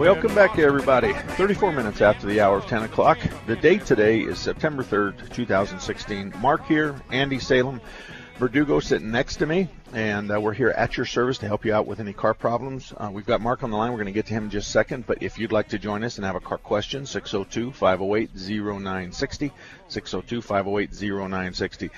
[0.02, 1.12] Welcome back, everybody.
[1.12, 3.20] 34 minutes after the hour of 10 o'clock.
[3.46, 6.34] The date today is September 3rd, 2016.
[6.40, 7.80] Mark here, Andy Salem,
[8.36, 11.72] Verdugo sitting next to me, and uh, we're here at your service to help you
[11.72, 12.92] out with any car problems.
[12.96, 13.92] Uh, we've got Mark on the line.
[13.92, 15.78] We're going to get to him in just a second, but if you'd like to
[15.78, 19.52] join us and have a car question, 602-508-0960,
[19.88, 21.90] 602-508-0960.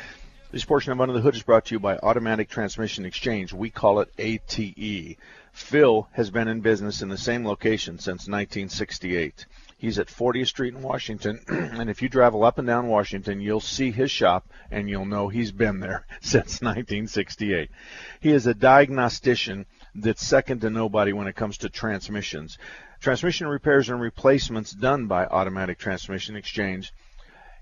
[0.53, 3.55] This portion of Under the Hood is brought to you by Automatic Transmission Exchange.
[3.55, 5.17] We call it ATE.
[5.55, 9.47] Phil has been in business in the same location since 1968.
[9.79, 13.61] He's at 40th Street in Washington, and if you travel up and down Washington, you'll
[13.61, 17.71] see his shop and you'll know he's been there since 1968.
[18.19, 22.59] He is a diagnostician that's second to nobody when it comes to transmissions.
[22.99, 26.93] Transmission repairs and replacements done by Automatic Transmission Exchange.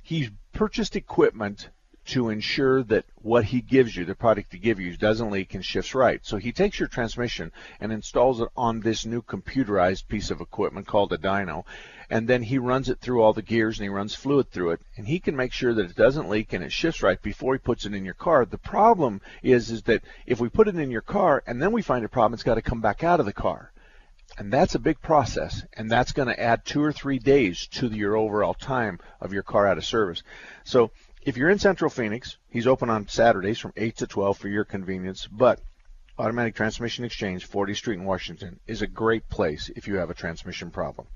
[0.03, 1.69] He's purchased equipment
[2.05, 5.65] to ensure that what he gives you, the product he gives you, doesn't leak and
[5.65, 6.21] shifts right.
[6.23, 10.87] So he takes your transmission and installs it on this new computerized piece of equipment
[10.87, 11.65] called a dyno,
[12.11, 14.81] and then he runs it through all the gears and he runs fluid through it,
[14.97, 17.59] and he can make sure that it doesn't leak and it shifts right before he
[17.59, 18.45] puts it in your car.
[18.45, 21.83] The problem is is that if we put it in your car and then we
[21.83, 23.73] find a problem, it's got to come back out of the car.
[24.39, 27.89] And that's a big process, and that's going to add two or three days to
[27.89, 30.23] your overall time of your car out of service.
[30.65, 30.91] So
[31.25, 34.65] if you're in Central Phoenix, he's open on Saturdays from 8 to 12 for your
[34.65, 35.61] convenience, but
[36.19, 40.15] Automatic Transmission Exchange, 40th Street in Washington, is a great place if you have a
[40.15, 41.07] transmission problem.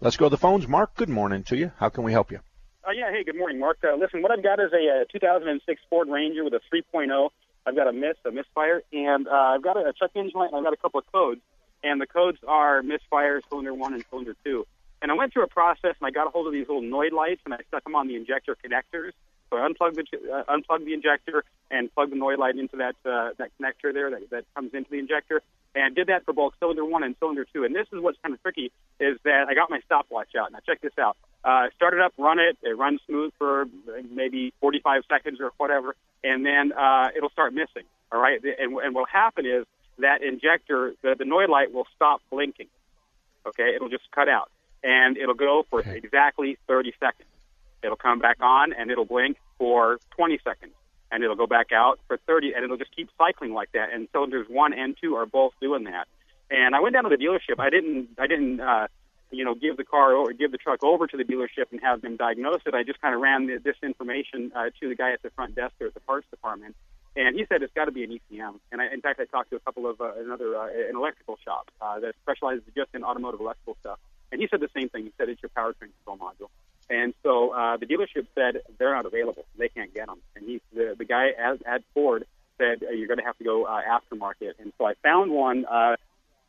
[0.00, 0.66] Let's go to the phones.
[0.66, 1.72] Mark, good morning to you.
[1.76, 2.40] How can we help you?
[2.86, 3.78] Uh, yeah, hey, good morning, Mark.
[3.84, 7.28] Uh, listen, what I've got is a, uh 2006 Ford Ranger with a 3.0.
[7.66, 10.48] I've got a miss, a misfire, and uh, I've got a, a check engine light,
[10.48, 11.42] and I've got a couple of codes.
[11.84, 14.66] And the codes are misfire, cylinder one, and cylinder two.
[15.02, 17.12] And I went through a process, and I got a hold of these little Noid
[17.12, 19.12] lights, and I stuck them on the injector connectors.
[19.50, 22.94] So I unplug the uh, unplug the injector and plug the Noid light into that
[23.04, 25.42] uh, that connector there that, that comes into the injector,
[25.74, 27.64] and did that for both cylinder one and cylinder two.
[27.64, 30.52] And this is what's kind of tricky is that I got my stopwatch out.
[30.52, 31.16] Now check this out.
[31.44, 32.58] Uh, start it up, run it.
[32.62, 33.66] It runs smooth for
[34.10, 37.84] maybe 45 seconds or whatever, and then uh, it'll start missing.
[38.12, 39.66] All right, and, and what'll happen is
[39.98, 42.68] that injector, the, the Noid light will stop blinking.
[43.46, 44.50] Okay, it'll just cut out,
[44.84, 45.96] and it'll go for okay.
[45.96, 47.28] exactly 30 seconds.
[47.82, 50.72] It'll come back on and it'll blink for 20 seconds
[51.10, 53.92] and it'll go back out for 30 and it'll just keep cycling like that.
[53.92, 56.06] And cylinders one and two are both doing that.
[56.50, 57.58] And I went down to the dealership.
[57.58, 58.88] I didn't, I didn't, uh,
[59.30, 62.02] you know, give the car or give the truck over to the dealership and have
[62.02, 62.74] them diagnose it.
[62.74, 65.54] I just kind of ran the, this information uh, to the guy at the front
[65.54, 66.74] desk there at the parts department.
[67.16, 68.58] And he said it's got to be an ECM.
[68.70, 71.38] And I, in fact, I talked to a couple of uh, another uh, an electrical
[71.44, 73.98] shop uh, that specializes just in automotive electrical stuff.
[74.32, 75.04] And he said the same thing.
[75.04, 76.50] He said it's your powertrain control module.
[76.90, 79.44] And so uh, the dealership said they're not available.
[79.56, 80.18] They can't get them.
[80.34, 82.26] And he, the, the guy at, at Ford
[82.58, 84.54] said uh, you're going to have to go uh, aftermarket.
[84.58, 85.94] And so I found one uh,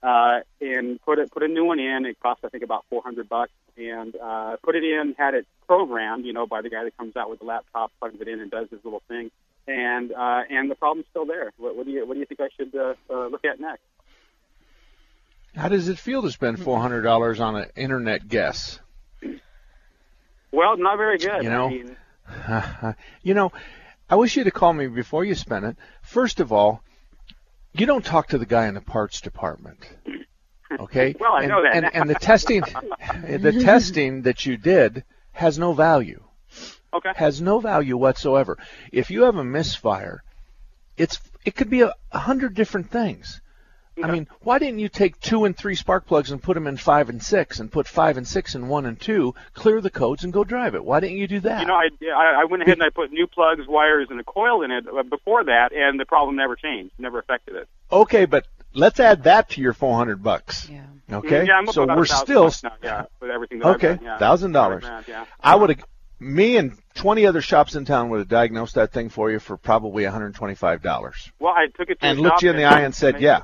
[0.01, 2.05] uh, and put it put a new one in.
[2.05, 3.51] It cost I think about 400 bucks.
[3.77, 7.15] And uh, put it in, had it programmed, you know, by the guy that comes
[7.15, 9.31] out with the laptop, plugs it in, and does his little thing.
[9.67, 11.51] And uh, and the problem's still there.
[11.57, 13.83] What, what do you what do you think I should uh, uh, look at next?
[15.55, 18.79] How does it feel to spend four hundred dollars on an internet guess?
[20.51, 21.43] Well, not very good.
[21.43, 23.51] You know, I mean, you know,
[24.09, 25.77] I wish you'd have called me before you spent it.
[26.01, 26.83] First of all,
[27.73, 29.87] you don't talk to the guy in the parts department.
[30.79, 31.15] Okay.
[31.19, 31.75] well, I and, know that.
[31.75, 32.61] And, and the testing,
[33.23, 36.21] the testing that you did has no value.
[36.93, 37.11] Okay.
[37.15, 38.57] Has no value whatsoever.
[38.91, 40.23] If you have a misfire,
[40.97, 43.39] it's it could be a, a hundred different things.
[44.03, 46.77] I mean, why didn't you take two and three spark plugs and put them in
[46.77, 50.23] five and six, and put five and six in one and two, clear the codes,
[50.23, 50.83] and go drive it?
[50.83, 51.61] Why didn't you do that?
[51.61, 51.89] You know, I
[52.41, 55.03] I went ahead and I put new plugs, wires, and a coil in it uh,
[55.03, 57.67] before that, and the problem never changed, never affected it.
[57.91, 60.69] Okay, but let's add that to your four hundred bucks.
[60.69, 60.85] Yeah.
[61.11, 61.41] Okay.
[61.41, 63.59] Mm, yeah, I'm so about we're still now, yeah, with everything.
[63.59, 63.89] That okay.
[63.89, 64.17] I've done, yeah.
[64.17, 64.83] Thousand dollars.
[65.07, 65.25] Yeah.
[65.39, 65.85] I would have.
[66.19, 69.57] Me and 20 other shops in town would have diagnosed that thing for you for
[69.57, 71.31] probably $125.
[71.39, 73.19] Well, I took it to and a looked shop you in the eye and said,
[73.19, 73.41] "Yeah."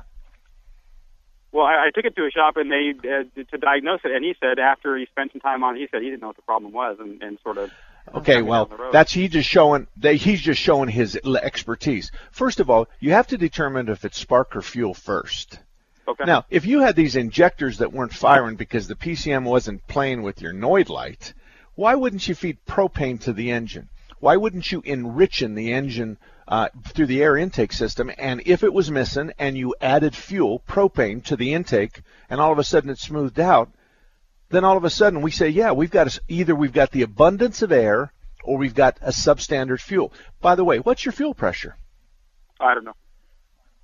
[1.52, 4.24] Well, I, I took it to a shop and they uh, to diagnose it, and
[4.24, 6.36] he said after he spent some time on it, he said he didn't know what
[6.36, 7.70] the problem was, and, and sort of.
[8.14, 12.10] Okay, well, that's he just showing they, he's just showing his expertise.
[12.30, 15.58] First of all, you have to determine if it's spark or fuel first.
[16.06, 16.24] Okay.
[16.24, 20.40] Now, if you had these injectors that weren't firing because the PCM wasn't playing with
[20.40, 21.34] your Noid light,
[21.74, 23.90] why wouldn't you feed propane to the engine?
[24.20, 26.16] Why wouldn't you enrichen the engine
[26.48, 28.10] uh, through the air intake system?
[28.18, 32.50] And if it was missing and you added fuel, propane, to the intake, and all
[32.50, 33.70] of a sudden it smoothed out,
[34.48, 37.02] then all of a sudden we say, yeah, we've got a, either we've got the
[37.02, 40.12] abundance of air or we've got a substandard fuel.
[40.40, 41.76] By the way, what's your fuel pressure?
[42.58, 42.96] I don't know.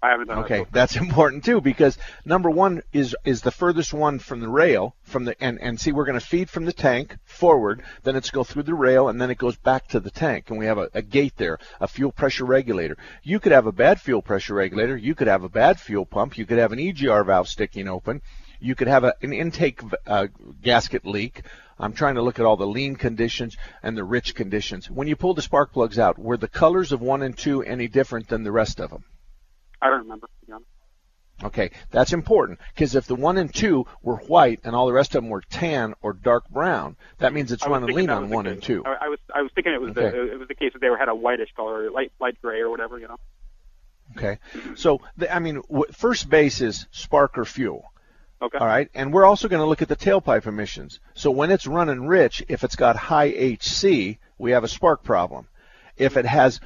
[0.05, 0.73] I haven't done Okay, that.
[0.73, 1.97] that's important too because
[2.27, 5.93] number one is is the furthest one from the rail from the and and see
[5.93, 9.19] we're going to feed from the tank forward, then it's go through the rail and
[9.19, 11.89] then it goes back to the tank and we have a, a gate there, a
[11.89, 12.99] fuel pressure regulator.
[13.23, 16.37] You could have a bad fuel pressure regulator, you could have a bad fuel pump,
[16.37, 18.21] you could have an EGR valve sticking open,
[18.61, 20.27] you could have a, an intake uh,
[20.63, 21.43] gasket leak.
[21.79, 24.91] I'm trying to look at all the lean conditions and the rich conditions.
[24.91, 27.89] When you pull the spark plugs out, were the colors of one and two any
[27.89, 29.05] different than the rest of them?
[29.85, 30.27] I don't remember.
[30.27, 30.69] To be honest.
[31.43, 35.15] Okay, that's important because if the one and two were white and all the rest
[35.15, 38.63] of them were tan or dark brown, that means it's running lean on one and
[38.63, 38.85] two.
[38.87, 40.11] I, I was I was thinking it was Okay.
[40.11, 42.61] the it was the case that they were had a whitish color, light light gray
[42.61, 43.17] or whatever, you know.
[44.17, 44.39] Okay,
[44.77, 47.85] so the, I mean, w- first base is spark or fuel.
[48.41, 48.59] Okay.
[48.59, 51.01] All right, and we're also going to look at the tailpipe emissions.
[51.15, 55.49] So when it's running rich, if it's got high HC, we have a spark problem.
[55.97, 56.61] If it has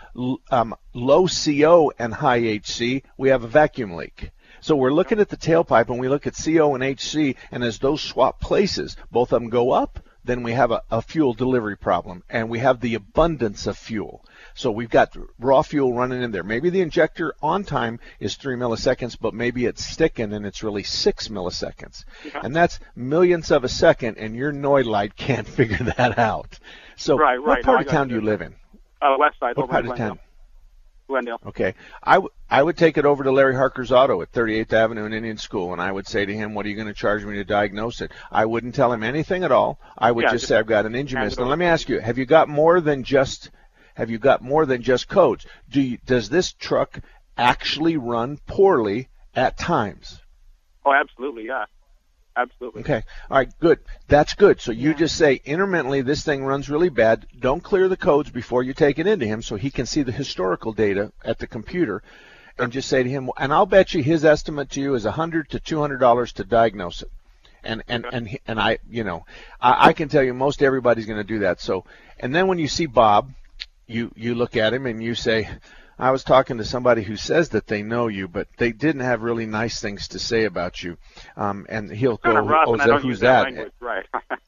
[0.50, 4.30] um, low CO and high HC, we have a vacuum leak.
[4.60, 7.78] So we're looking at the tailpipe and we look at CO and HC, and as
[7.78, 11.76] those swap places, both of them go up, then we have a, a fuel delivery
[11.76, 14.24] problem, and we have the abundance of fuel.
[14.54, 16.42] So we've got raw fuel running in there.
[16.42, 20.82] Maybe the injector on time is three milliseconds, but maybe it's sticking and it's really
[20.82, 22.04] six milliseconds.
[22.34, 26.58] And that's millionths of a second, and your Noid light can't figure that out.
[26.96, 27.58] So Right, what right.
[27.58, 28.54] No, part I of town do you live in?
[29.00, 29.56] Uh, west side.
[29.56, 30.08] What over part of Glendale.
[30.16, 30.18] town?
[31.08, 31.40] Glendale.
[31.46, 31.74] Okay.
[32.02, 35.12] I, w- I would take it over to Larry Harker's Auto at 38th Avenue in
[35.14, 37.36] Indian School, and I would say to him, what are you going to charge me
[37.36, 38.10] to diagnose it?
[38.30, 39.80] I wouldn't tell him anything at all.
[39.96, 41.38] I would Yeah, just just say, I've got an engine hand miss.
[41.38, 43.50] Now, let me ask you, have you got more than just,
[43.94, 45.46] have you got more than just codes?
[45.70, 47.00] Do you, does this truck
[47.38, 50.20] actually run poorly at times?
[50.84, 51.64] Oh, absolutely, yeah,
[52.38, 52.82] absolutely.
[52.82, 53.02] Okay.
[53.30, 53.52] All right.
[53.60, 53.80] Good.
[54.06, 54.60] That's good.
[54.60, 57.26] So you just say intermittently this thing runs really bad.
[57.38, 60.12] Don't clear the codes before you take it into him so he can see the
[60.12, 62.02] historical data at the computer,
[62.58, 63.30] and just say to him.
[63.36, 66.32] And I'll bet you his estimate to you is a hundred to two hundred dollars
[66.34, 67.10] to diagnose it.
[67.64, 69.26] And and and and I, you know,
[69.60, 71.60] I, I can tell you most everybody's going to do that.
[71.60, 71.84] So,
[72.20, 73.32] and then when you see Bob,
[73.86, 75.48] you you look at him and you say.
[75.98, 79.22] I was talking to somebody who says that they know you, but they didn't have
[79.22, 80.96] really nice things to say about you.
[81.36, 83.72] Um, and he'll go, Kind of rough, "Oh, and is that- who's that, that?" language,
[83.80, 84.06] right?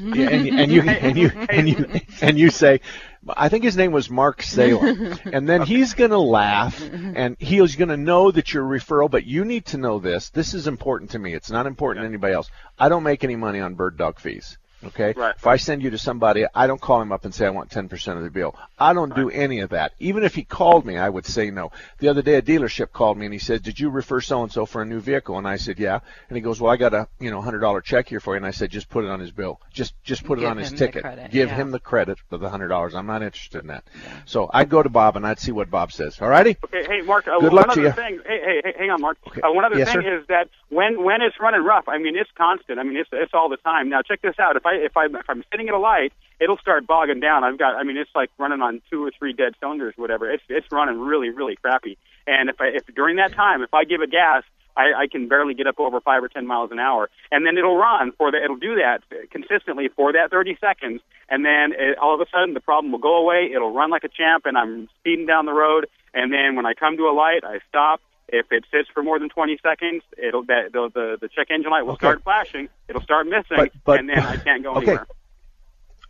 [0.00, 2.80] Yeah, and, and you and you and you and you say,
[3.28, 7.74] I think his name was Mark Salem, and then he's going to laugh, and he's
[7.74, 9.10] going to know that you're a referral.
[9.10, 10.30] But you need to know this.
[10.30, 11.34] This is important to me.
[11.34, 12.48] It's not important to anybody else.
[12.78, 14.58] I don't make any money on bird dog fees.
[14.84, 15.12] Okay.
[15.16, 15.34] Right.
[15.36, 17.70] If I send you to somebody, I don't call him up and say I want
[17.70, 18.54] 10% of the bill.
[18.78, 19.92] I don't do any of that.
[19.98, 21.70] Even if he called me, I would say no.
[21.98, 24.50] The other day, a dealership called me and he said, "Did you refer so and
[24.50, 26.94] so for a new vehicle?" And I said, "Yeah." And he goes, "Well, I got
[26.94, 29.10] a you know hundred dollar check here for you." And I said, "Just put it
[29.10, 29.60] on his bill.
[29.72, 31.04] Just just put it on his ticket.
[31.30, 31.54] Give yeah.
[31.54, 32.94] him the credit for the hundred dollars.
[32.94, 33.84] I'm not interested in that."
[34.24, 36.20] So I'd go to Bob and I'd see what Bob says.
[36.20, 36.56] All righty.
[36.64, 37.28] Okay, hey Mark.
[37.28, 37.92] Uh, Good one luck to other you.
[37.92, 38.20] thing.
[38.26, 39.18] Hey, hey, hey, hang on, Mark.
[39.26, 40.18] Uh, one other Yes, thing sir.
[40.20, 42.78] is that when when it's running rough, I mean it's constant.
[42.78, 43.88] I mean it's it's all the time.
[43.90, 44.56] Now check this out.
[44.56, 47.44] If I if I if I'm sitting at a light, it'll start bogging down.
[47.44, 47.76] I've got.
[47.76, 50.30] I mean it's like running on two or three dead cylinders, whatever.
[50.30, 51.98] It's it's running really really crappy.
[52.26, 54.42] And if I if during that time if I give it gas.
[54.76, 57.58] I, I can barely get up over five or ten miles an hour, and then
[57.58, 58.42] it'll run for the.
[58.42, 62.54] It'll do that consistently for that 30 seconds, and then it, all of a sudden
[62.54, 63.50] the problem will go away.
[63.52, 65.88] It'll run like a champ, and I'm speeding down the road.
[66.14, 68.00] And then when I come to a light, I stop.
[68.32, 71.70] If it sits for more than 20 seconds, it'll that the the, the check engine
[71.70, 72.06] light will Okay.
[72.06, 72.68] start flashing.
[72.88, 74.86] It'll start missing, But- but- and then I can't go Okay.
[74.86, 75.06] anywhere.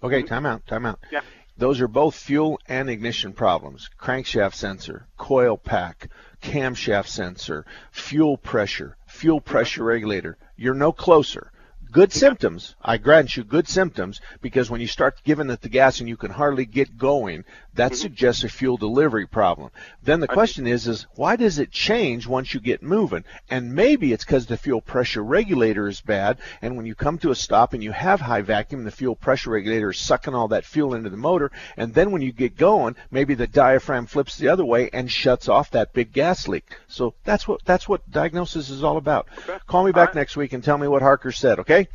[0.03, 0.99] Okay, time out, time out.
[1.11, 1.21] Yeah.
[1.59, 3.91] Those are both fuel and ignition problems.
[3.99, 6.09] Crankshaft sensor, coil pack,
[6.41, 10.39] camshaft sensor, fuel pressure, fuel pressure regulator.
[10.57, 11.53] You're no closer.
[11.91, 12.77] Good symptoms.
[12.83, 16.17] I grant you good symptoms because when you start giving it the gas and you
[16.17, 19.71] can hardly get going, that suggests a fuel delivery problem.
[20.03, 23.25] Then the question is, is why does it change once you get moving?
[23.49, 27.31] And maybe it's because the fuel pressure regulator is bad, and when you come to
[27.31, 30.65] a stop and you have high vacuum, the fuel pressure regulator is sucking all that
[30.65, 34.49] fuel into the motor, and then when you get going, maybe the diaphragm flips the
[34.49, 36.77] other way and shuts off that big gas leak.
[36.89, 39.29] So that's what that's what diagnosis is all about.
[39.67, 41.80] Call me back next week and tell me what Harker said, okay?
[41.81, 41.91] Okay?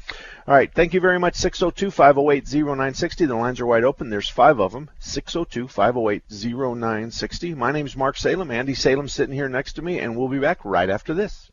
[0.48, 0.72] All right.
[0.74, 1.36] Thank you very much.
[1.36, 3.26] 602 508 0960.
[3.26, 4.10] The lines are wide open.
[4.10, 4.90] There's five of them.
[5.00, 7.56] 602 508 0960.
[7.56, 8.52] My name's Mark Salem.
[8.52, 11.52] Andy Salem sitting here next to me, and we'll be back right after this.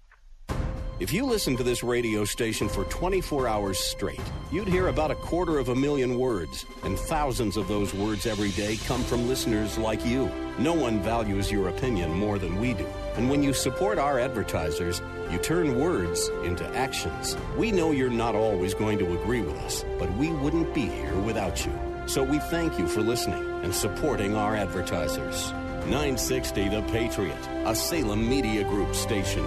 [1.02, 4.20] If you listen to this radio station for 24 hours straight,
[4.52, 8.52] you'd hear about a quarter of a million words, and thousands of those words every
[8.52, 10.30] day come from listeners like you.
[10.60, 12.86] No one values your opinion more than we do.
[13.16, 17.36] And when you support our advertisers, you turn words into actions.
[17.56, 21.18] We know you're not always going to agree with us, but we wouldn't be here
[21.22, 21.76] without you.
[22.06, 25.50] So we thank you for listening and supporting our advertisers.
[25.86, 29.44] 960 The Patriot, a Salem Media Group station.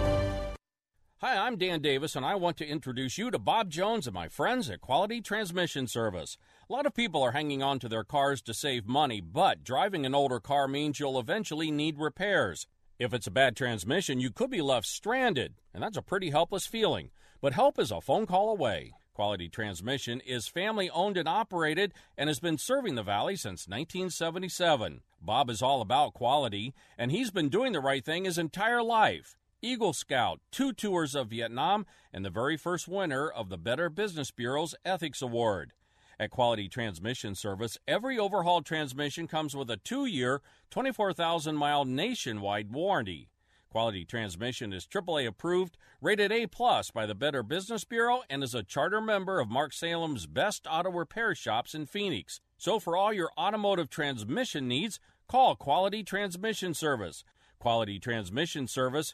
[1.28, 4.28] Hi, I'm Dan Davis, and I want to introduce you to Bob Jones and my
[4.28, 6.38] friends at Quality Transmission Service.
[6.69, 10.05] A lot of people are hanging on to their cars to save money, but driving
[10.05, 12.67] an older car means you'll eventually need repairs.
[12.99, 16.67] If it's a bad transmission, you could be left stranded, and that's a pretty helpless
[16.67, 17.09] feeling.
[17.41, 18.93] But help is a phone call away.
[19.15, 25.01] Quality Transmission is family owned and operated and has been serving the Valley since 1977.
[25.19, 29.36] Bob is all about quality, and he's been doing the right thing his entire life.
[29.62, 34.32] Eagle Scout, two tours of Vietnam, and the very first winner of the Better Business
[34.32, 35.74] Bureau's Ethics Award.
[36.20, 40.41] At Quality Transmission Service, every overhauled transmission comes with a two year,
[40.72, 43.30] 24,000 mile nationwide warranty.
[43.70, 48.56] Quality Transmission is AAA approved, rated A plus by the Better Business Bureau, and is
[48.56, 52.39] a charter member of Mark Salem's best auto repair shops in Phoenix.
[52.58, 57.26] So for all your automotive transmission needs, call Quality Transmission Service.
[57.60, 59.14] Quality Transmission Service,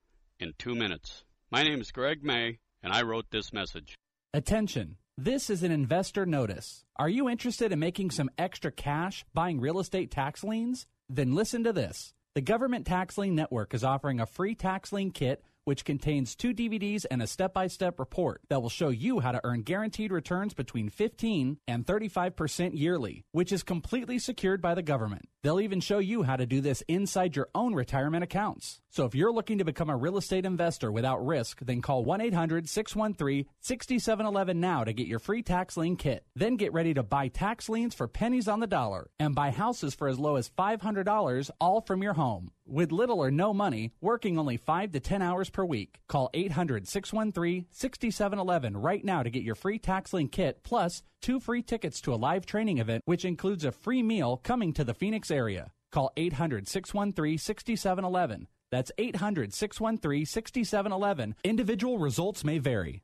[0.41, 1.23] in two minutes.
[1.51, 3.95] My name is Greg May, and I wrote this message.
[4.33, 4.97] Attention.
[5.17, 6.83] This is an investor notice.
[6.95, 10.87] Are you interested in making some extra cash buying real estate tax liens?
[11.07, 12.13] Then listen to this.
[12.33, 16.53] The Government Tax Lien Network is offering a free tax lien kit which contains two
[16.53, 20.11] DVDs and a step by step report that will show you how to earn guaranteed
[20.11, 25.27] returns between 15 and 35% yearly, which is completely secured by the government.
[25.43, 28.79] They'll even show you how to do this inside your own retirement accounts.
[28.89, 32.21] So if you're looking to become a real estate investor without risk, then call 1
[32.21, 36.25] 800 613 6711 now to get your free tax lien kit.
[36.35, 39.95] Then get ready to buy tax liens for pennies on the dollar and buy houses
[39.95, 42.51] for as low as $500 all from your home.
[42.71, 45.99] With little or no money, working only 5 to 10 hours per week.
[46.07, 51.41] Call 800 613 6711 right now to get your free tax lien kit plus two
[51.41, 54.93] free tickets to a live training event, which includes a free meal coming to the
[54.93, 55.73] Phoenix area.
[55.91, 58.47] Call 800 613 6711.
[58.71, 61.35] That's 800 613 6711.
[61.43, 63.03] Individual results may vary.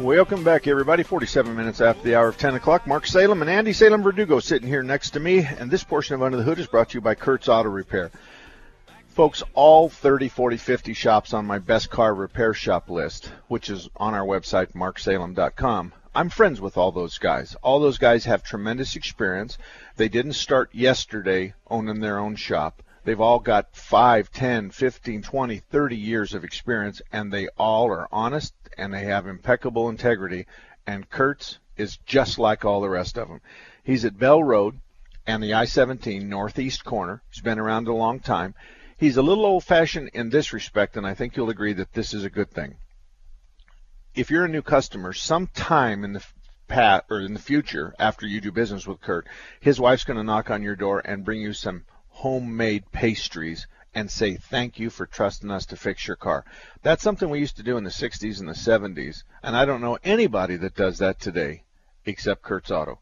[0.00, 1.04] Welcome back, everybody.
[1.04, 2.86] 47 minutes after the hour of 10 o'clock.
[2.86, 5.38] Mark Salem and Andy Salem Verdugo sitting here next to me.
[5.38, 8.10] And this portion of Under the Hood is brought to you by Kurt's Auto Repair.
[9.08, 13.88] Folks, all 30, 40, 50 shops on my best car repair shop list, which is
[13.96, 15.94] on our website, marksalem.com.
[16.14, 17.56] I'm friends with all those guys.
[17.62, 19.56] All those guys have tremendous experience.
[19.96, 22.82] They didn't start yesterday owning their own shop.
[23.06, 28.08] They've all got 5, 10, 15, 20, 30 years of experience, and they all are
[28.10, 30.46] honest and they have impeccable integrity.
[30.88, 33.40] And Kurt's is just like all the rest of them.
[33.84, 34.80] He's at Bell Road
[35.24, 37.22] and the I-17 northeast corner.
[37.30, 38.56] He's been around a long time.
[38.96, 42.24] He's a little old-fashioned in this respect, and I think you'll agree that this is
[42.24, 42.74] a good thing.
[44.16, 46.24] if you're a new customer, sometime in the
[46.66, 49.28] pat or in the future after you do business with Kurt,
[49.60, 51.84] his wife's going to knock on your door and bring you some
[52.16, 56.46] homemade pastries and say thank you for trusting us to fix your car.
[56.82, 59.82] That's something we used to do in the 60s and the 70s, and I don't
[59.82, 61.62] know anybody that does that today
[62.06, 62.98] except Kurt's Auto.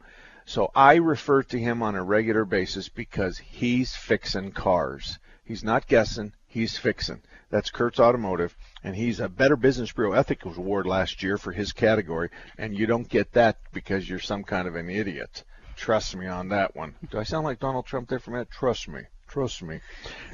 [0.47, 5.19] So I refer to him on a regular basis because he's fixing cars.
[5.45, 7.23] He's not guessing, he's fixing.
[7.51, 11.73] That's Kurt's Automotive, and he's a Better Business Bureau Ethics Award last year for his
[11.73, 15.45] category, and you don't get that because you're some kind of an idiot.
[15.77, 16.95] Trust me on that one.
[17.11, 18.51] Do I sound like Donald Trump there for a minute?
[18.51, 19.03] Trust me.
[19.29, 19.81] Trust me.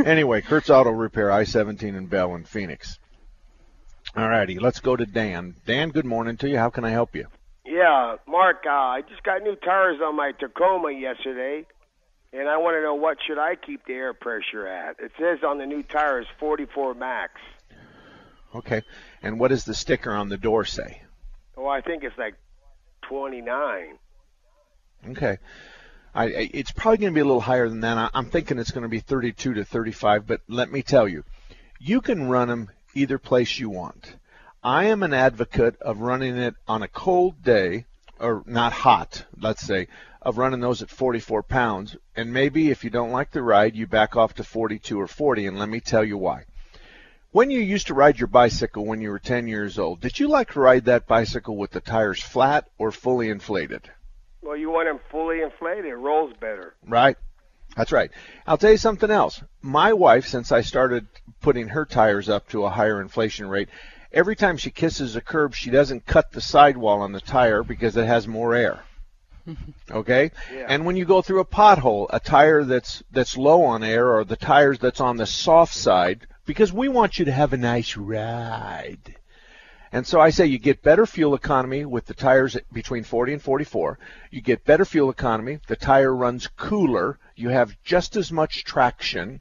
[0.04, 2.98] Anyway, Kurt's Auto Repair, I-17 in Bell in Phoenix.
[4.16, 5.54] All righty, let's go to Dan.
[5.66, 6.58] Dan, good morning to you.
[6.58, 7.26] How can I help you?
[7.64, 11.64] Yeah, Mark, uh, I just got new tires on my Tacoma yesterday,
[12.32, 14.98] and I want to know what should I keep the air pressure at.
[14.98, 17.40] It says on the new tires 44 max.
[18.54, 18.82] Okay.
[19.22, 21.02] And what does the sticker on the door say?
[21.56, 22.34] Oh, I think it's like
[23.02, 23.98] 29.
[25.08, 25.38] Okay.
[26.14, 27.96] I, it's probably going to be a little higher than that.
[27.96, 31.24] I, I'm thinking it's going to be 32 to 35, but let me tell you,
[31.78, 34.16] you can run them either place you want.
[34.62, 37.86] I am an advocate of running it on a cold day,
[38.18, 39.86] or not hot, let's say,
[40.20, 41.96] of running those at 44 pounds.
[42.16, 45.46] And maybe if you don't like the ride, you back off to 42 or 40,
[45.46, 46.44] and let me tell you why.
[47.32, 50.28] When you used to ride your bicycle when you were 10 years old, did you
[50.28, 53.88] like to ride that bicycle with the tires flat or fully inflated?
[54.42, 55.86] Well, you want them fully inflated.
[55.86, 56.74] It rolls better.
[56.86, 57.16] Right?
[57.76, 58.10] That's right.
[58.46, 59.42] I'll tell you something else.
[59.62, 61.06] My wife, since I started
[61.40, 63.68] putting her tires up to a higher inflation rate,
[64.12, 67.96] every time she kisses a curb, she doesn't cut the sidewall on the tire because
[67.96, 68.80] it has more air.
[69.90, 70.30] Okay?
[70.54, 70.66] Yeah.
[70.68, 74.24] And when you go through a pothole, a tire that's that's low on air or
[74.24, 77.96] the tires that's on the soft side because we want you to have a nice
[77.96, 79.16] ride.
[79.92, 83.42] And so I say you get better fuel economy with the tires between 40 and
[83.42, 83.98] 44.
[84.30, 85.58] You get better fuel economy.
[85.66, 87.18] The tire runs cooler.
[87.34, 89.40] You have just as much traction.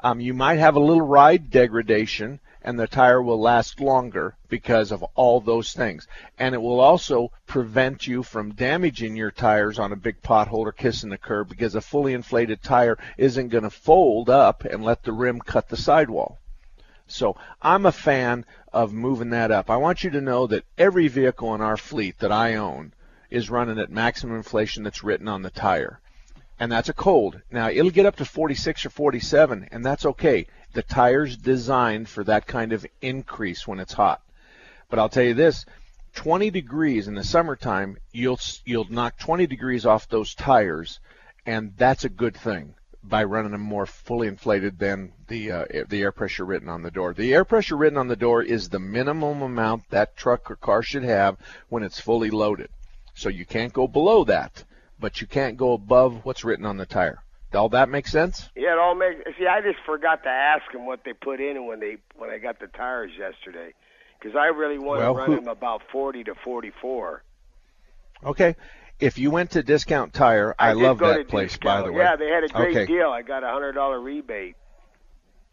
[0.00, 4.92] Um, you might have a little ride degradation, and the tire will last longer because
[4.92, 6.06] of all those things.
[6.38, 10.72] And it will also prevent you from damaging your tires on a big pothole or
[10.72, 15.04] kissing the curb because a fully inflated tire isn't going to fold up and let
[15.04, 16.38] the rim cut the sidewall.
[17.06, 18.44] So I'm a fan
[18.76, 19.70] of moving that up.
[19.70, 22.92] I want you to know that every vehicle in our fleet that I own
[23.30, 25.98] is running at maximum inflation that's written on the tire.
[26.60, 27.40] And that's a cold.
[27.50, 30.46] Now it'll get up to 46 or 47 and that's okay.
[30.74, 34.20] The tire's designed for that kind of increase when it's hot.
[34.90, 35.64] But I'll tell you this,
[36.14, 41.00] 20 degrees in the summertime, you'll you'll knock 20 degrees off those tires
[41.46, 42.74] and that's a good thing
[43.08, 46.90] by running them more fully inflated than the uh, the air pressure written on the
[46.90, 47.14] door.
[47.14, 50.82] The air pressure written on the door is the minimum amount that truck or car
[50.82, 51.36] should have
[51.68, 52.68] when it's fully loaded.
[53.14, 54.64] So you can't go below that,
[55.00, 57.22] but you can't go above what's written on the tire.
[57.52, 58.48] Does all that makes sense?
[58.56, 59.22] Yeah, it all makes.
[59.38, 62.38] See, I just forgot to ask them what they put in when they when I
[62.38, 63.72] got the tires yesterday,
[64.18, 67.22] because I really want Well, to run who- them about 40 to 44.
[68.24, 68.56] Okay.
[68.98, 71.98] If you went to Discount Tire, I, did love that place, by the way.
[71.98, 72.86] Yeah, they had a great okay.
[72.86, 73.08] deal.
[73.08, 74.56] I got a hundred dollar rebate.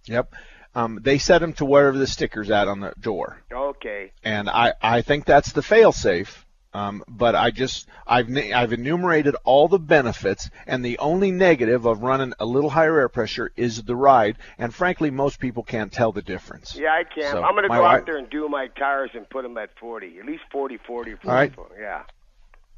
[0.05, 0.33] Yep.
[0.75, 3.41] Um, they set them to wherever the sticker's at on the door.
[3.51, 4.11] Okay.
[4.23, 6.45] and I, I think that's the fail-safe.
[6.75, 12.01] Um, but I just I've I've enumerated all the benefits, and the only negative of
[12.01, 14.37] running a little higher air pressure is the ride.
[14.57, 16.75] And frankly, most people can't tell the difference.
[16.75, 17.31] Yeah, I can.
[17.31, 19.55] So, I'm going to go wi- out there and do my tires and put them
[19.59, 21.31] at 40, at least 40, 40, 44.
[21.31, 21.53] All right.
[21.79, 22.03] Yeah.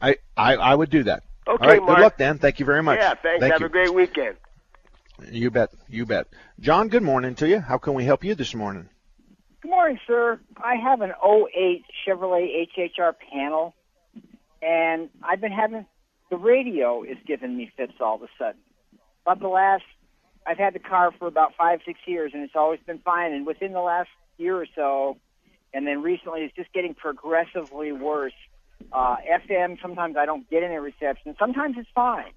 [0.06, 1.24] I, I I would do that.
[1.48, 1.82] Okay, all right.
[1.82, 1.98] Mark.
[1.98, 2.38] Good luck, Dan.
[2.38, 3.00] Thank you very much.
[3.00, 3.42] Yeah, thanks.
[3.42, 3.68] Thank Have you.
[3.68, 4.36] a great weekend.
[5.32, 5.72] You bet.
[5.88, 6.28] You bet.
[6.60, 7.60] John, good morning to you.
[7.60, 8.90] How can we help you this morning?
[9.62, 10.40] Good morning, sir.
[10.58, 13.74] I have an 08 Chevrolet HHR panel,
[14.62, 15.86] and I've been having
[16.30, 18.60] the radio is giving me fits all of a sudden.
[19.26, 19.84] About the last,
[20.46, 23.34] I've had the car for about five, six years, and it's always been fine.
[23.34, 25.18] And within the last year or so,
[25.74, 28.34] and then recently, it's just getting progressively worse.
[28.92, 29.18] Uh,
[29.50, 31.36] FM, sometimes I don't get any reception.
[31.38, 32.32] Sometimes it's fine,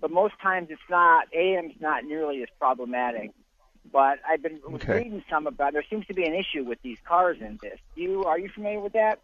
[0.00, 1.26] but most times it's not.
[1.34, 3.30] AM's not nearly as problematic.
[3.92, 4.94] But I've been Okay.
[4.94, 5.72] reading some about.
[5.72, 7.78] There seems to be an issue with these cars in this.
[7.94, 9.18] You are you familiar with that?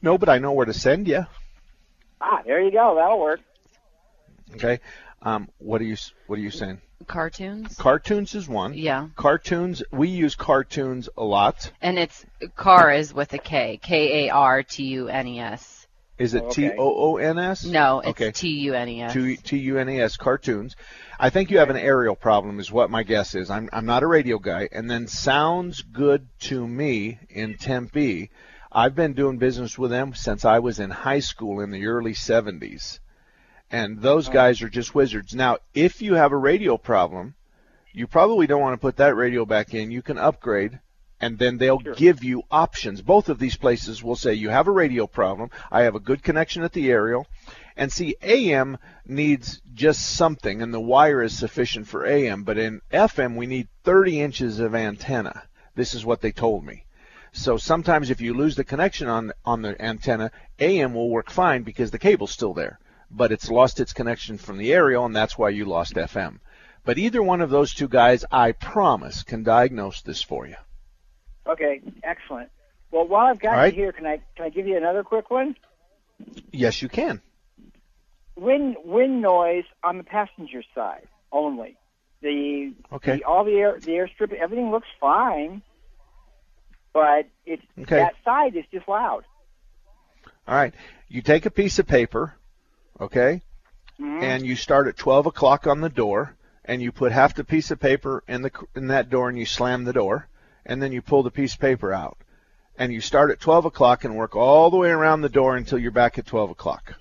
[0.00, 1.26] No, but I know where to send you.
[2.20, 2.94] Ah, there you go.
[2.96, 3.40] That'll work.
[4.54, 4.80] Okay.
[5.22, 5.96] Um, what are you
[6.26, 6.80] What are you saying?
[7.06, 7.76] Kartunes.
[7.76, 8.74] Kartunes is one.
[8.74, 9.08] Yeah.
[9.16, 9.82] Kartunes.
[9.92, 11.70] We use Kartunes a lot.
[11.80, 12.24] And it's
[12.56, 13.78] car is with a K.
[13.82, 15.86] K A R T U N E S.
[16.18, 16.76] Is it Oh, T okay.
[16.76, 17.64] O O N S?
[17.64, 18.32] No, it's okay.
[18.32, 19.12] T U N E S.
[19.12, 20.74] T T U N E S Kartunes.
[21.20, 23.50] I think you have an aerial problem, is what my guess is.
[23.50, 28.30] I'm I'm not a radio guy, and then sounds good to me in Tempe.
[28.70, 32.12] I've been doing business with them since I was in high school in the early
[32.12, 32.98] 70s.
[33.70, 34.32] And those oh.
[34.32, 35.34] guys are just wizards.
[35.34, 37.34] Now, if you have a radio problem,
[37.92, 39.90] you probably don't want to put that radio back in.
[39.90, 40.78] You can upgrade
[41.20, 43.02] and then they'll give you options.
[43.02, 45.50] Both of these places will say you have a radio problem.
[45.70, 47.26] I have a good connection at the aerial.
[47.76, 52.42] And see, AM needs just something, and the wire is sufficient for AM.
[52.42, 55.44] But in FM, we need 30 inches of antenna.
[55.74, 56.84] This is what they told me.
[57.32, 61.62] So sometimes if you lose the connection on on the antenna, AM will work fine
[61.62, 65.38] because the cable's still there, but it's lost its connection from the aerial, and that's
[65.38, 66.38] why you lost FM.
[66.84, 70.56] But either one of those two guys, I promise, can diagnose this for you.
[71.46, 72.50] Okay, excellent.
[72.90, 73.74] Well, while I've got right.
[73.74, 75.56] you here, can I can I give you another quick one?
[76.52, 77.20] Yes, you can.
[78.36, 81.76] Wind wind noise on the passenger side only.
[82.20, 83.16] The, Okay.
[83.18, 85.62] the all the air the airstrip everything looks fine,
[86.92, 87.96] but it's Okay.
[87.96, 89.24] that side is just loud.
[90.46, 90.74] All right.
[91.08, 92.34] You take a piece of paper,
[93.00, 93.42] okay,
[93.98, 94.22] Mhm.
[94.22, 96.34] and you start at 12 o'clock on the door,
[96.64, 99.46] and you put half the piece of paper in the in that door, and you
[99.46, 100.28] slam the door,
[100.66, 102.18] and then you pull the piece of paper out,
[102.78, 105.78] and you start at 12 o'clock and work all the way around the door until
[105.78, 106.94] you're back at 12 o'clock.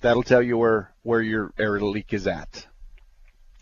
[0.00, 2.66] That'll tell you where where your air leak is at.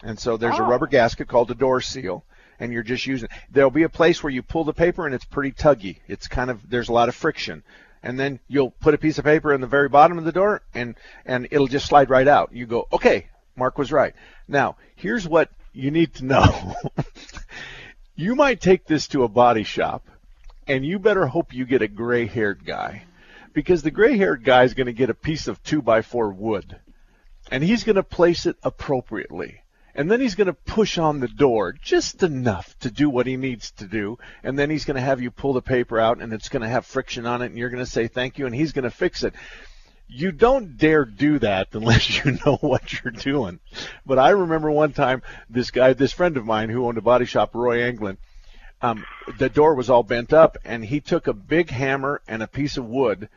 [0.03, 0.69] And so there's a Oh.
[0.69, 2.25] rubber gasket called a door seal,
[2.59, 3.29] and you're just using.
[3.51, 5.99] There'll be a place where you pull the paper and it's pretty tuggy.
[6.09, 7.63] It's kind of there's a lot of friction,
[8.03, 10.63] and then you'll put a piece of paper in the very bottom of the door,
[10.75, 10.95] and
[11.25, 12.51] and it'll just slide right out.
[12.53, 14.15] You go, okay, Mark was right.
[14.49, 16.75] Now here's what you need to know.
[18.17, 20.07] you might take this to a body shop,
[20.67, 23.05] and you better hope you get a gray-haired guy,
[23.53, 26.79] because the gray-haired guy is going to get a piece of two by four wood
[27.51, 29.62] and he's going to place it appropriately.
[29.95, 33.37] And then he's going to push on the door just enough to do what he
[33.37, 34.19] needs to do.
[34.43, 36.69] And then he's going to have you pull the paper out and it's going to
[36.69, 38.91] have friction on it and you're going to say thank you and he's going to
[38.91, 39.35] fix it.
[40.09, 43.61] You don't dare do that unless you know what you're doing.
[44.07, 47.27] But I remember one time this guy, this friend of mine who owned a body
[47.27, 48.17] shop, Roy Anglin,
[48.81, 49.05] um,
[49.39, 52.79] the door was all bent up and he took a big hammer and a piece
[52.79, 53.29] of wood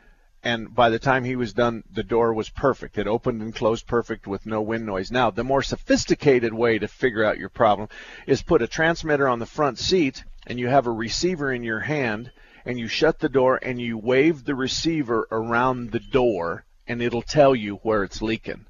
[0.46, 2.98] and by the time he was done, the door was perfect.
[2.98, 5.10] It opened and closed perfect with no wind noise.
[5.10, 7.88] Now, the more sophisticated way to figure out your problem
[8.28, 11.80] is put a transmitter on the front seat and you have a receiver in your
[11.80, 12.30] hand
[12.64, 17.22] and you shut the door and you wave the receiver around the door and it'll
[17.22, 18.66] tell you where it's leaking.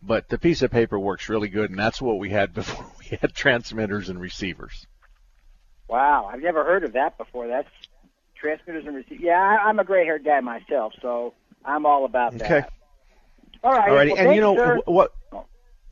[0.00, 3.18] But the piece of paper works really good and that's what we had before we
[3.18, 4.86] had transmitters and receivers.
[5.88, 7.48] Wow, I've never heard of that before.
[7.48, 7.68] That's
[8.40, 9.20] transmitters and receivers.
[9.20, 11.34] Yeah, I, I'm a gray-haired guy myself, so
[11.64, 12.42] I'm all about that.
[12.42, 12.68] Okay.
[13.62, 13.90] All right.
[13.90, 14.80] Alrighty, well, and you know sir.
[14.86, 15.12] what?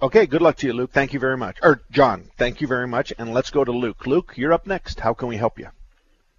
[0.00, 0.92] Okay, good luck to you, Luke.
[0.92, 1.58] Thank you very much.
[1.62, 3.12] Or John, thank you very much.
[3.18, 4.06] And let's go to Luke.
[4.06, 5.00] Luke, you're up next.
[5.00, 5.68] How can we help you?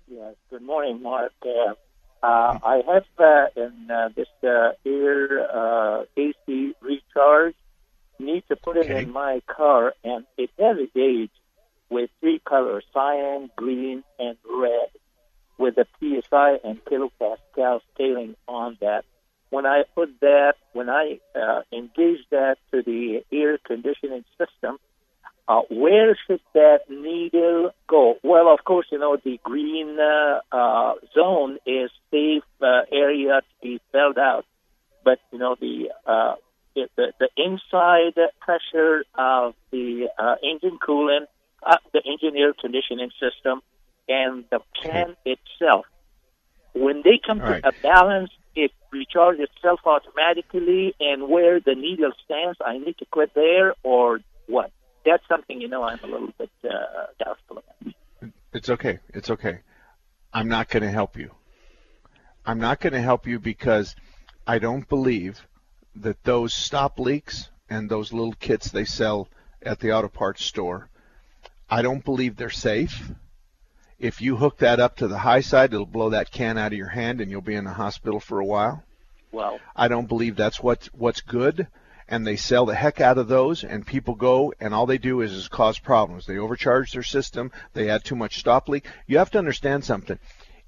[0.07, 0.35] Yes.
[0.51, 1.33] Good morning, Mark.
[1.43, 1.73] Uh,
[2.23, 7.55] uh, I have uh, in uh, this uh, ear uh, AC recharge.
[8.19, 11.29] Need to put it in my car, and it has a gauge
[11.89, 14.89] with three colors: cyan, green, and red,
[15.57, 19.05] with a PSI and kilopascal scaling on that.
[19.49, 24.77] When I put that, when I uh, engage that to the air conditioning system,
[25.47, 28.15] uh, where should that needle go?
[28.21, 33.63] Well, of course, you know, the green uh, uh, zone is safe uh, area to
[33.63, 34.45] be filled out.
[35.05, 36.35] But, you know, the, uh,
[36.75, 41.27] the, the, the inside pressure of the uh, engine coolant,
[41.93, 43.61] the engine air conditioning system,
[44.07, 45.85] and the can itself,
[46.73, 47.63] when they come All right.
[47.63, 53.05] to a balance, it recharges itself automatically, and where the needle stands, I need to
[53.05, 54.71] quit there or what?
[55.05, 58.31] That's something you know I'm a little bit uh, doubtful about.
[58.53, 58.99] It's okay.
[59.13, 59.59] It's okay.
[60.33, 61.31] I'm not going to help you.
[62.45, 63.95] I'm not going to help you because
[64.45, 65.45] I don't believe
[65.95, 69.27] that those stop leaks and those little kits they sell
[69.61, 70.89] at the auto parts store,
[71.69, 73.11] I don't believe they're safe.
[73.99, 76.77] If you hook that up to the high side, it'll blow that can out of
[76.77, 78.83] your hand and you'll be in the hospital for a while.
[79.31, 81.67] Well, I don't believe that's what what's good.
[82.07, 85.19] And they sell the heck out of those, and people go, and all they do
[85.19, 86.25] is, is cause problems.
[86.25, 87.51] They overcharge their system.
[87.73, 88.85] They add too much stop leak.
[89.07, 90.17] You have to understand something.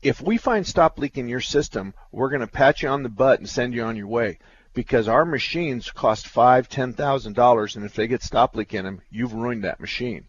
[0.02, 3.10] If we find stop leak in your system, we're going to pat you on the
[3.10, 4.40] butt and send you on your way
[4.74, 8.84] because our machines cost five, ten thousand dollars, and if they get stop leak in
[8.84, 10.26] them, you've ruined that machine.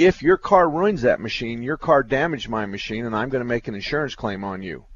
[0.00, 3.48] If your car ruins that machine, your car damaged my machine, and I'm going to
[3.48, 4.86] make an insurance claim on you.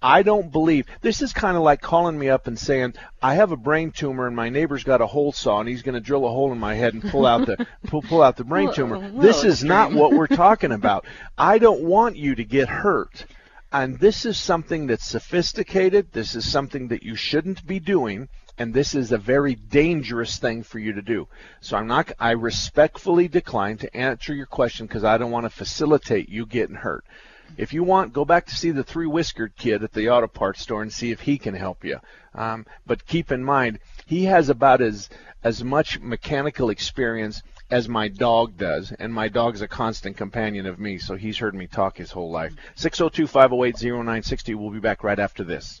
[0.00, 3.50] I don't believe this is kind of like calling me up and saying I have
[3.50, 6.24] a brain tumor and my neighbor's got a hole saw and he's going to drill
[6.24, 8.94] a hole in my head and pull out the pull, pull out the brain tumor.
[8.94, 11.04] a little This is not what we're talking about.
[11.36, 13.26] I don't want you to get hurt.
[13.72, 16.12] And this is something that's sophisticated.
[16.12, 18.28] This is something that you shouldn't be doing.
[18.58, 21.28] And this is a very dangerous thing for you to do.
[21.60, 25.50] So I'm not, I respectfully decline to answer your question because I don't want to
[25.50, 27.04] facilitate you getting hurt.
[27.56, 30.60] If you want, go back to see the three whiskered kid at the auto parts
[30.60, 31.98] store and see if he can help you.
[32.34, 35.08] Um, but keep in mind, he has about as
[35.44, 40.80] as much mechanical experience as my dog does, and my dog's a constant companion of
[40.80, 42.54] me, so he's heard me talk his whole life.
[42.76, 44.54] 602-508-0960.
[44.54, 45.80] We'll be back right after this.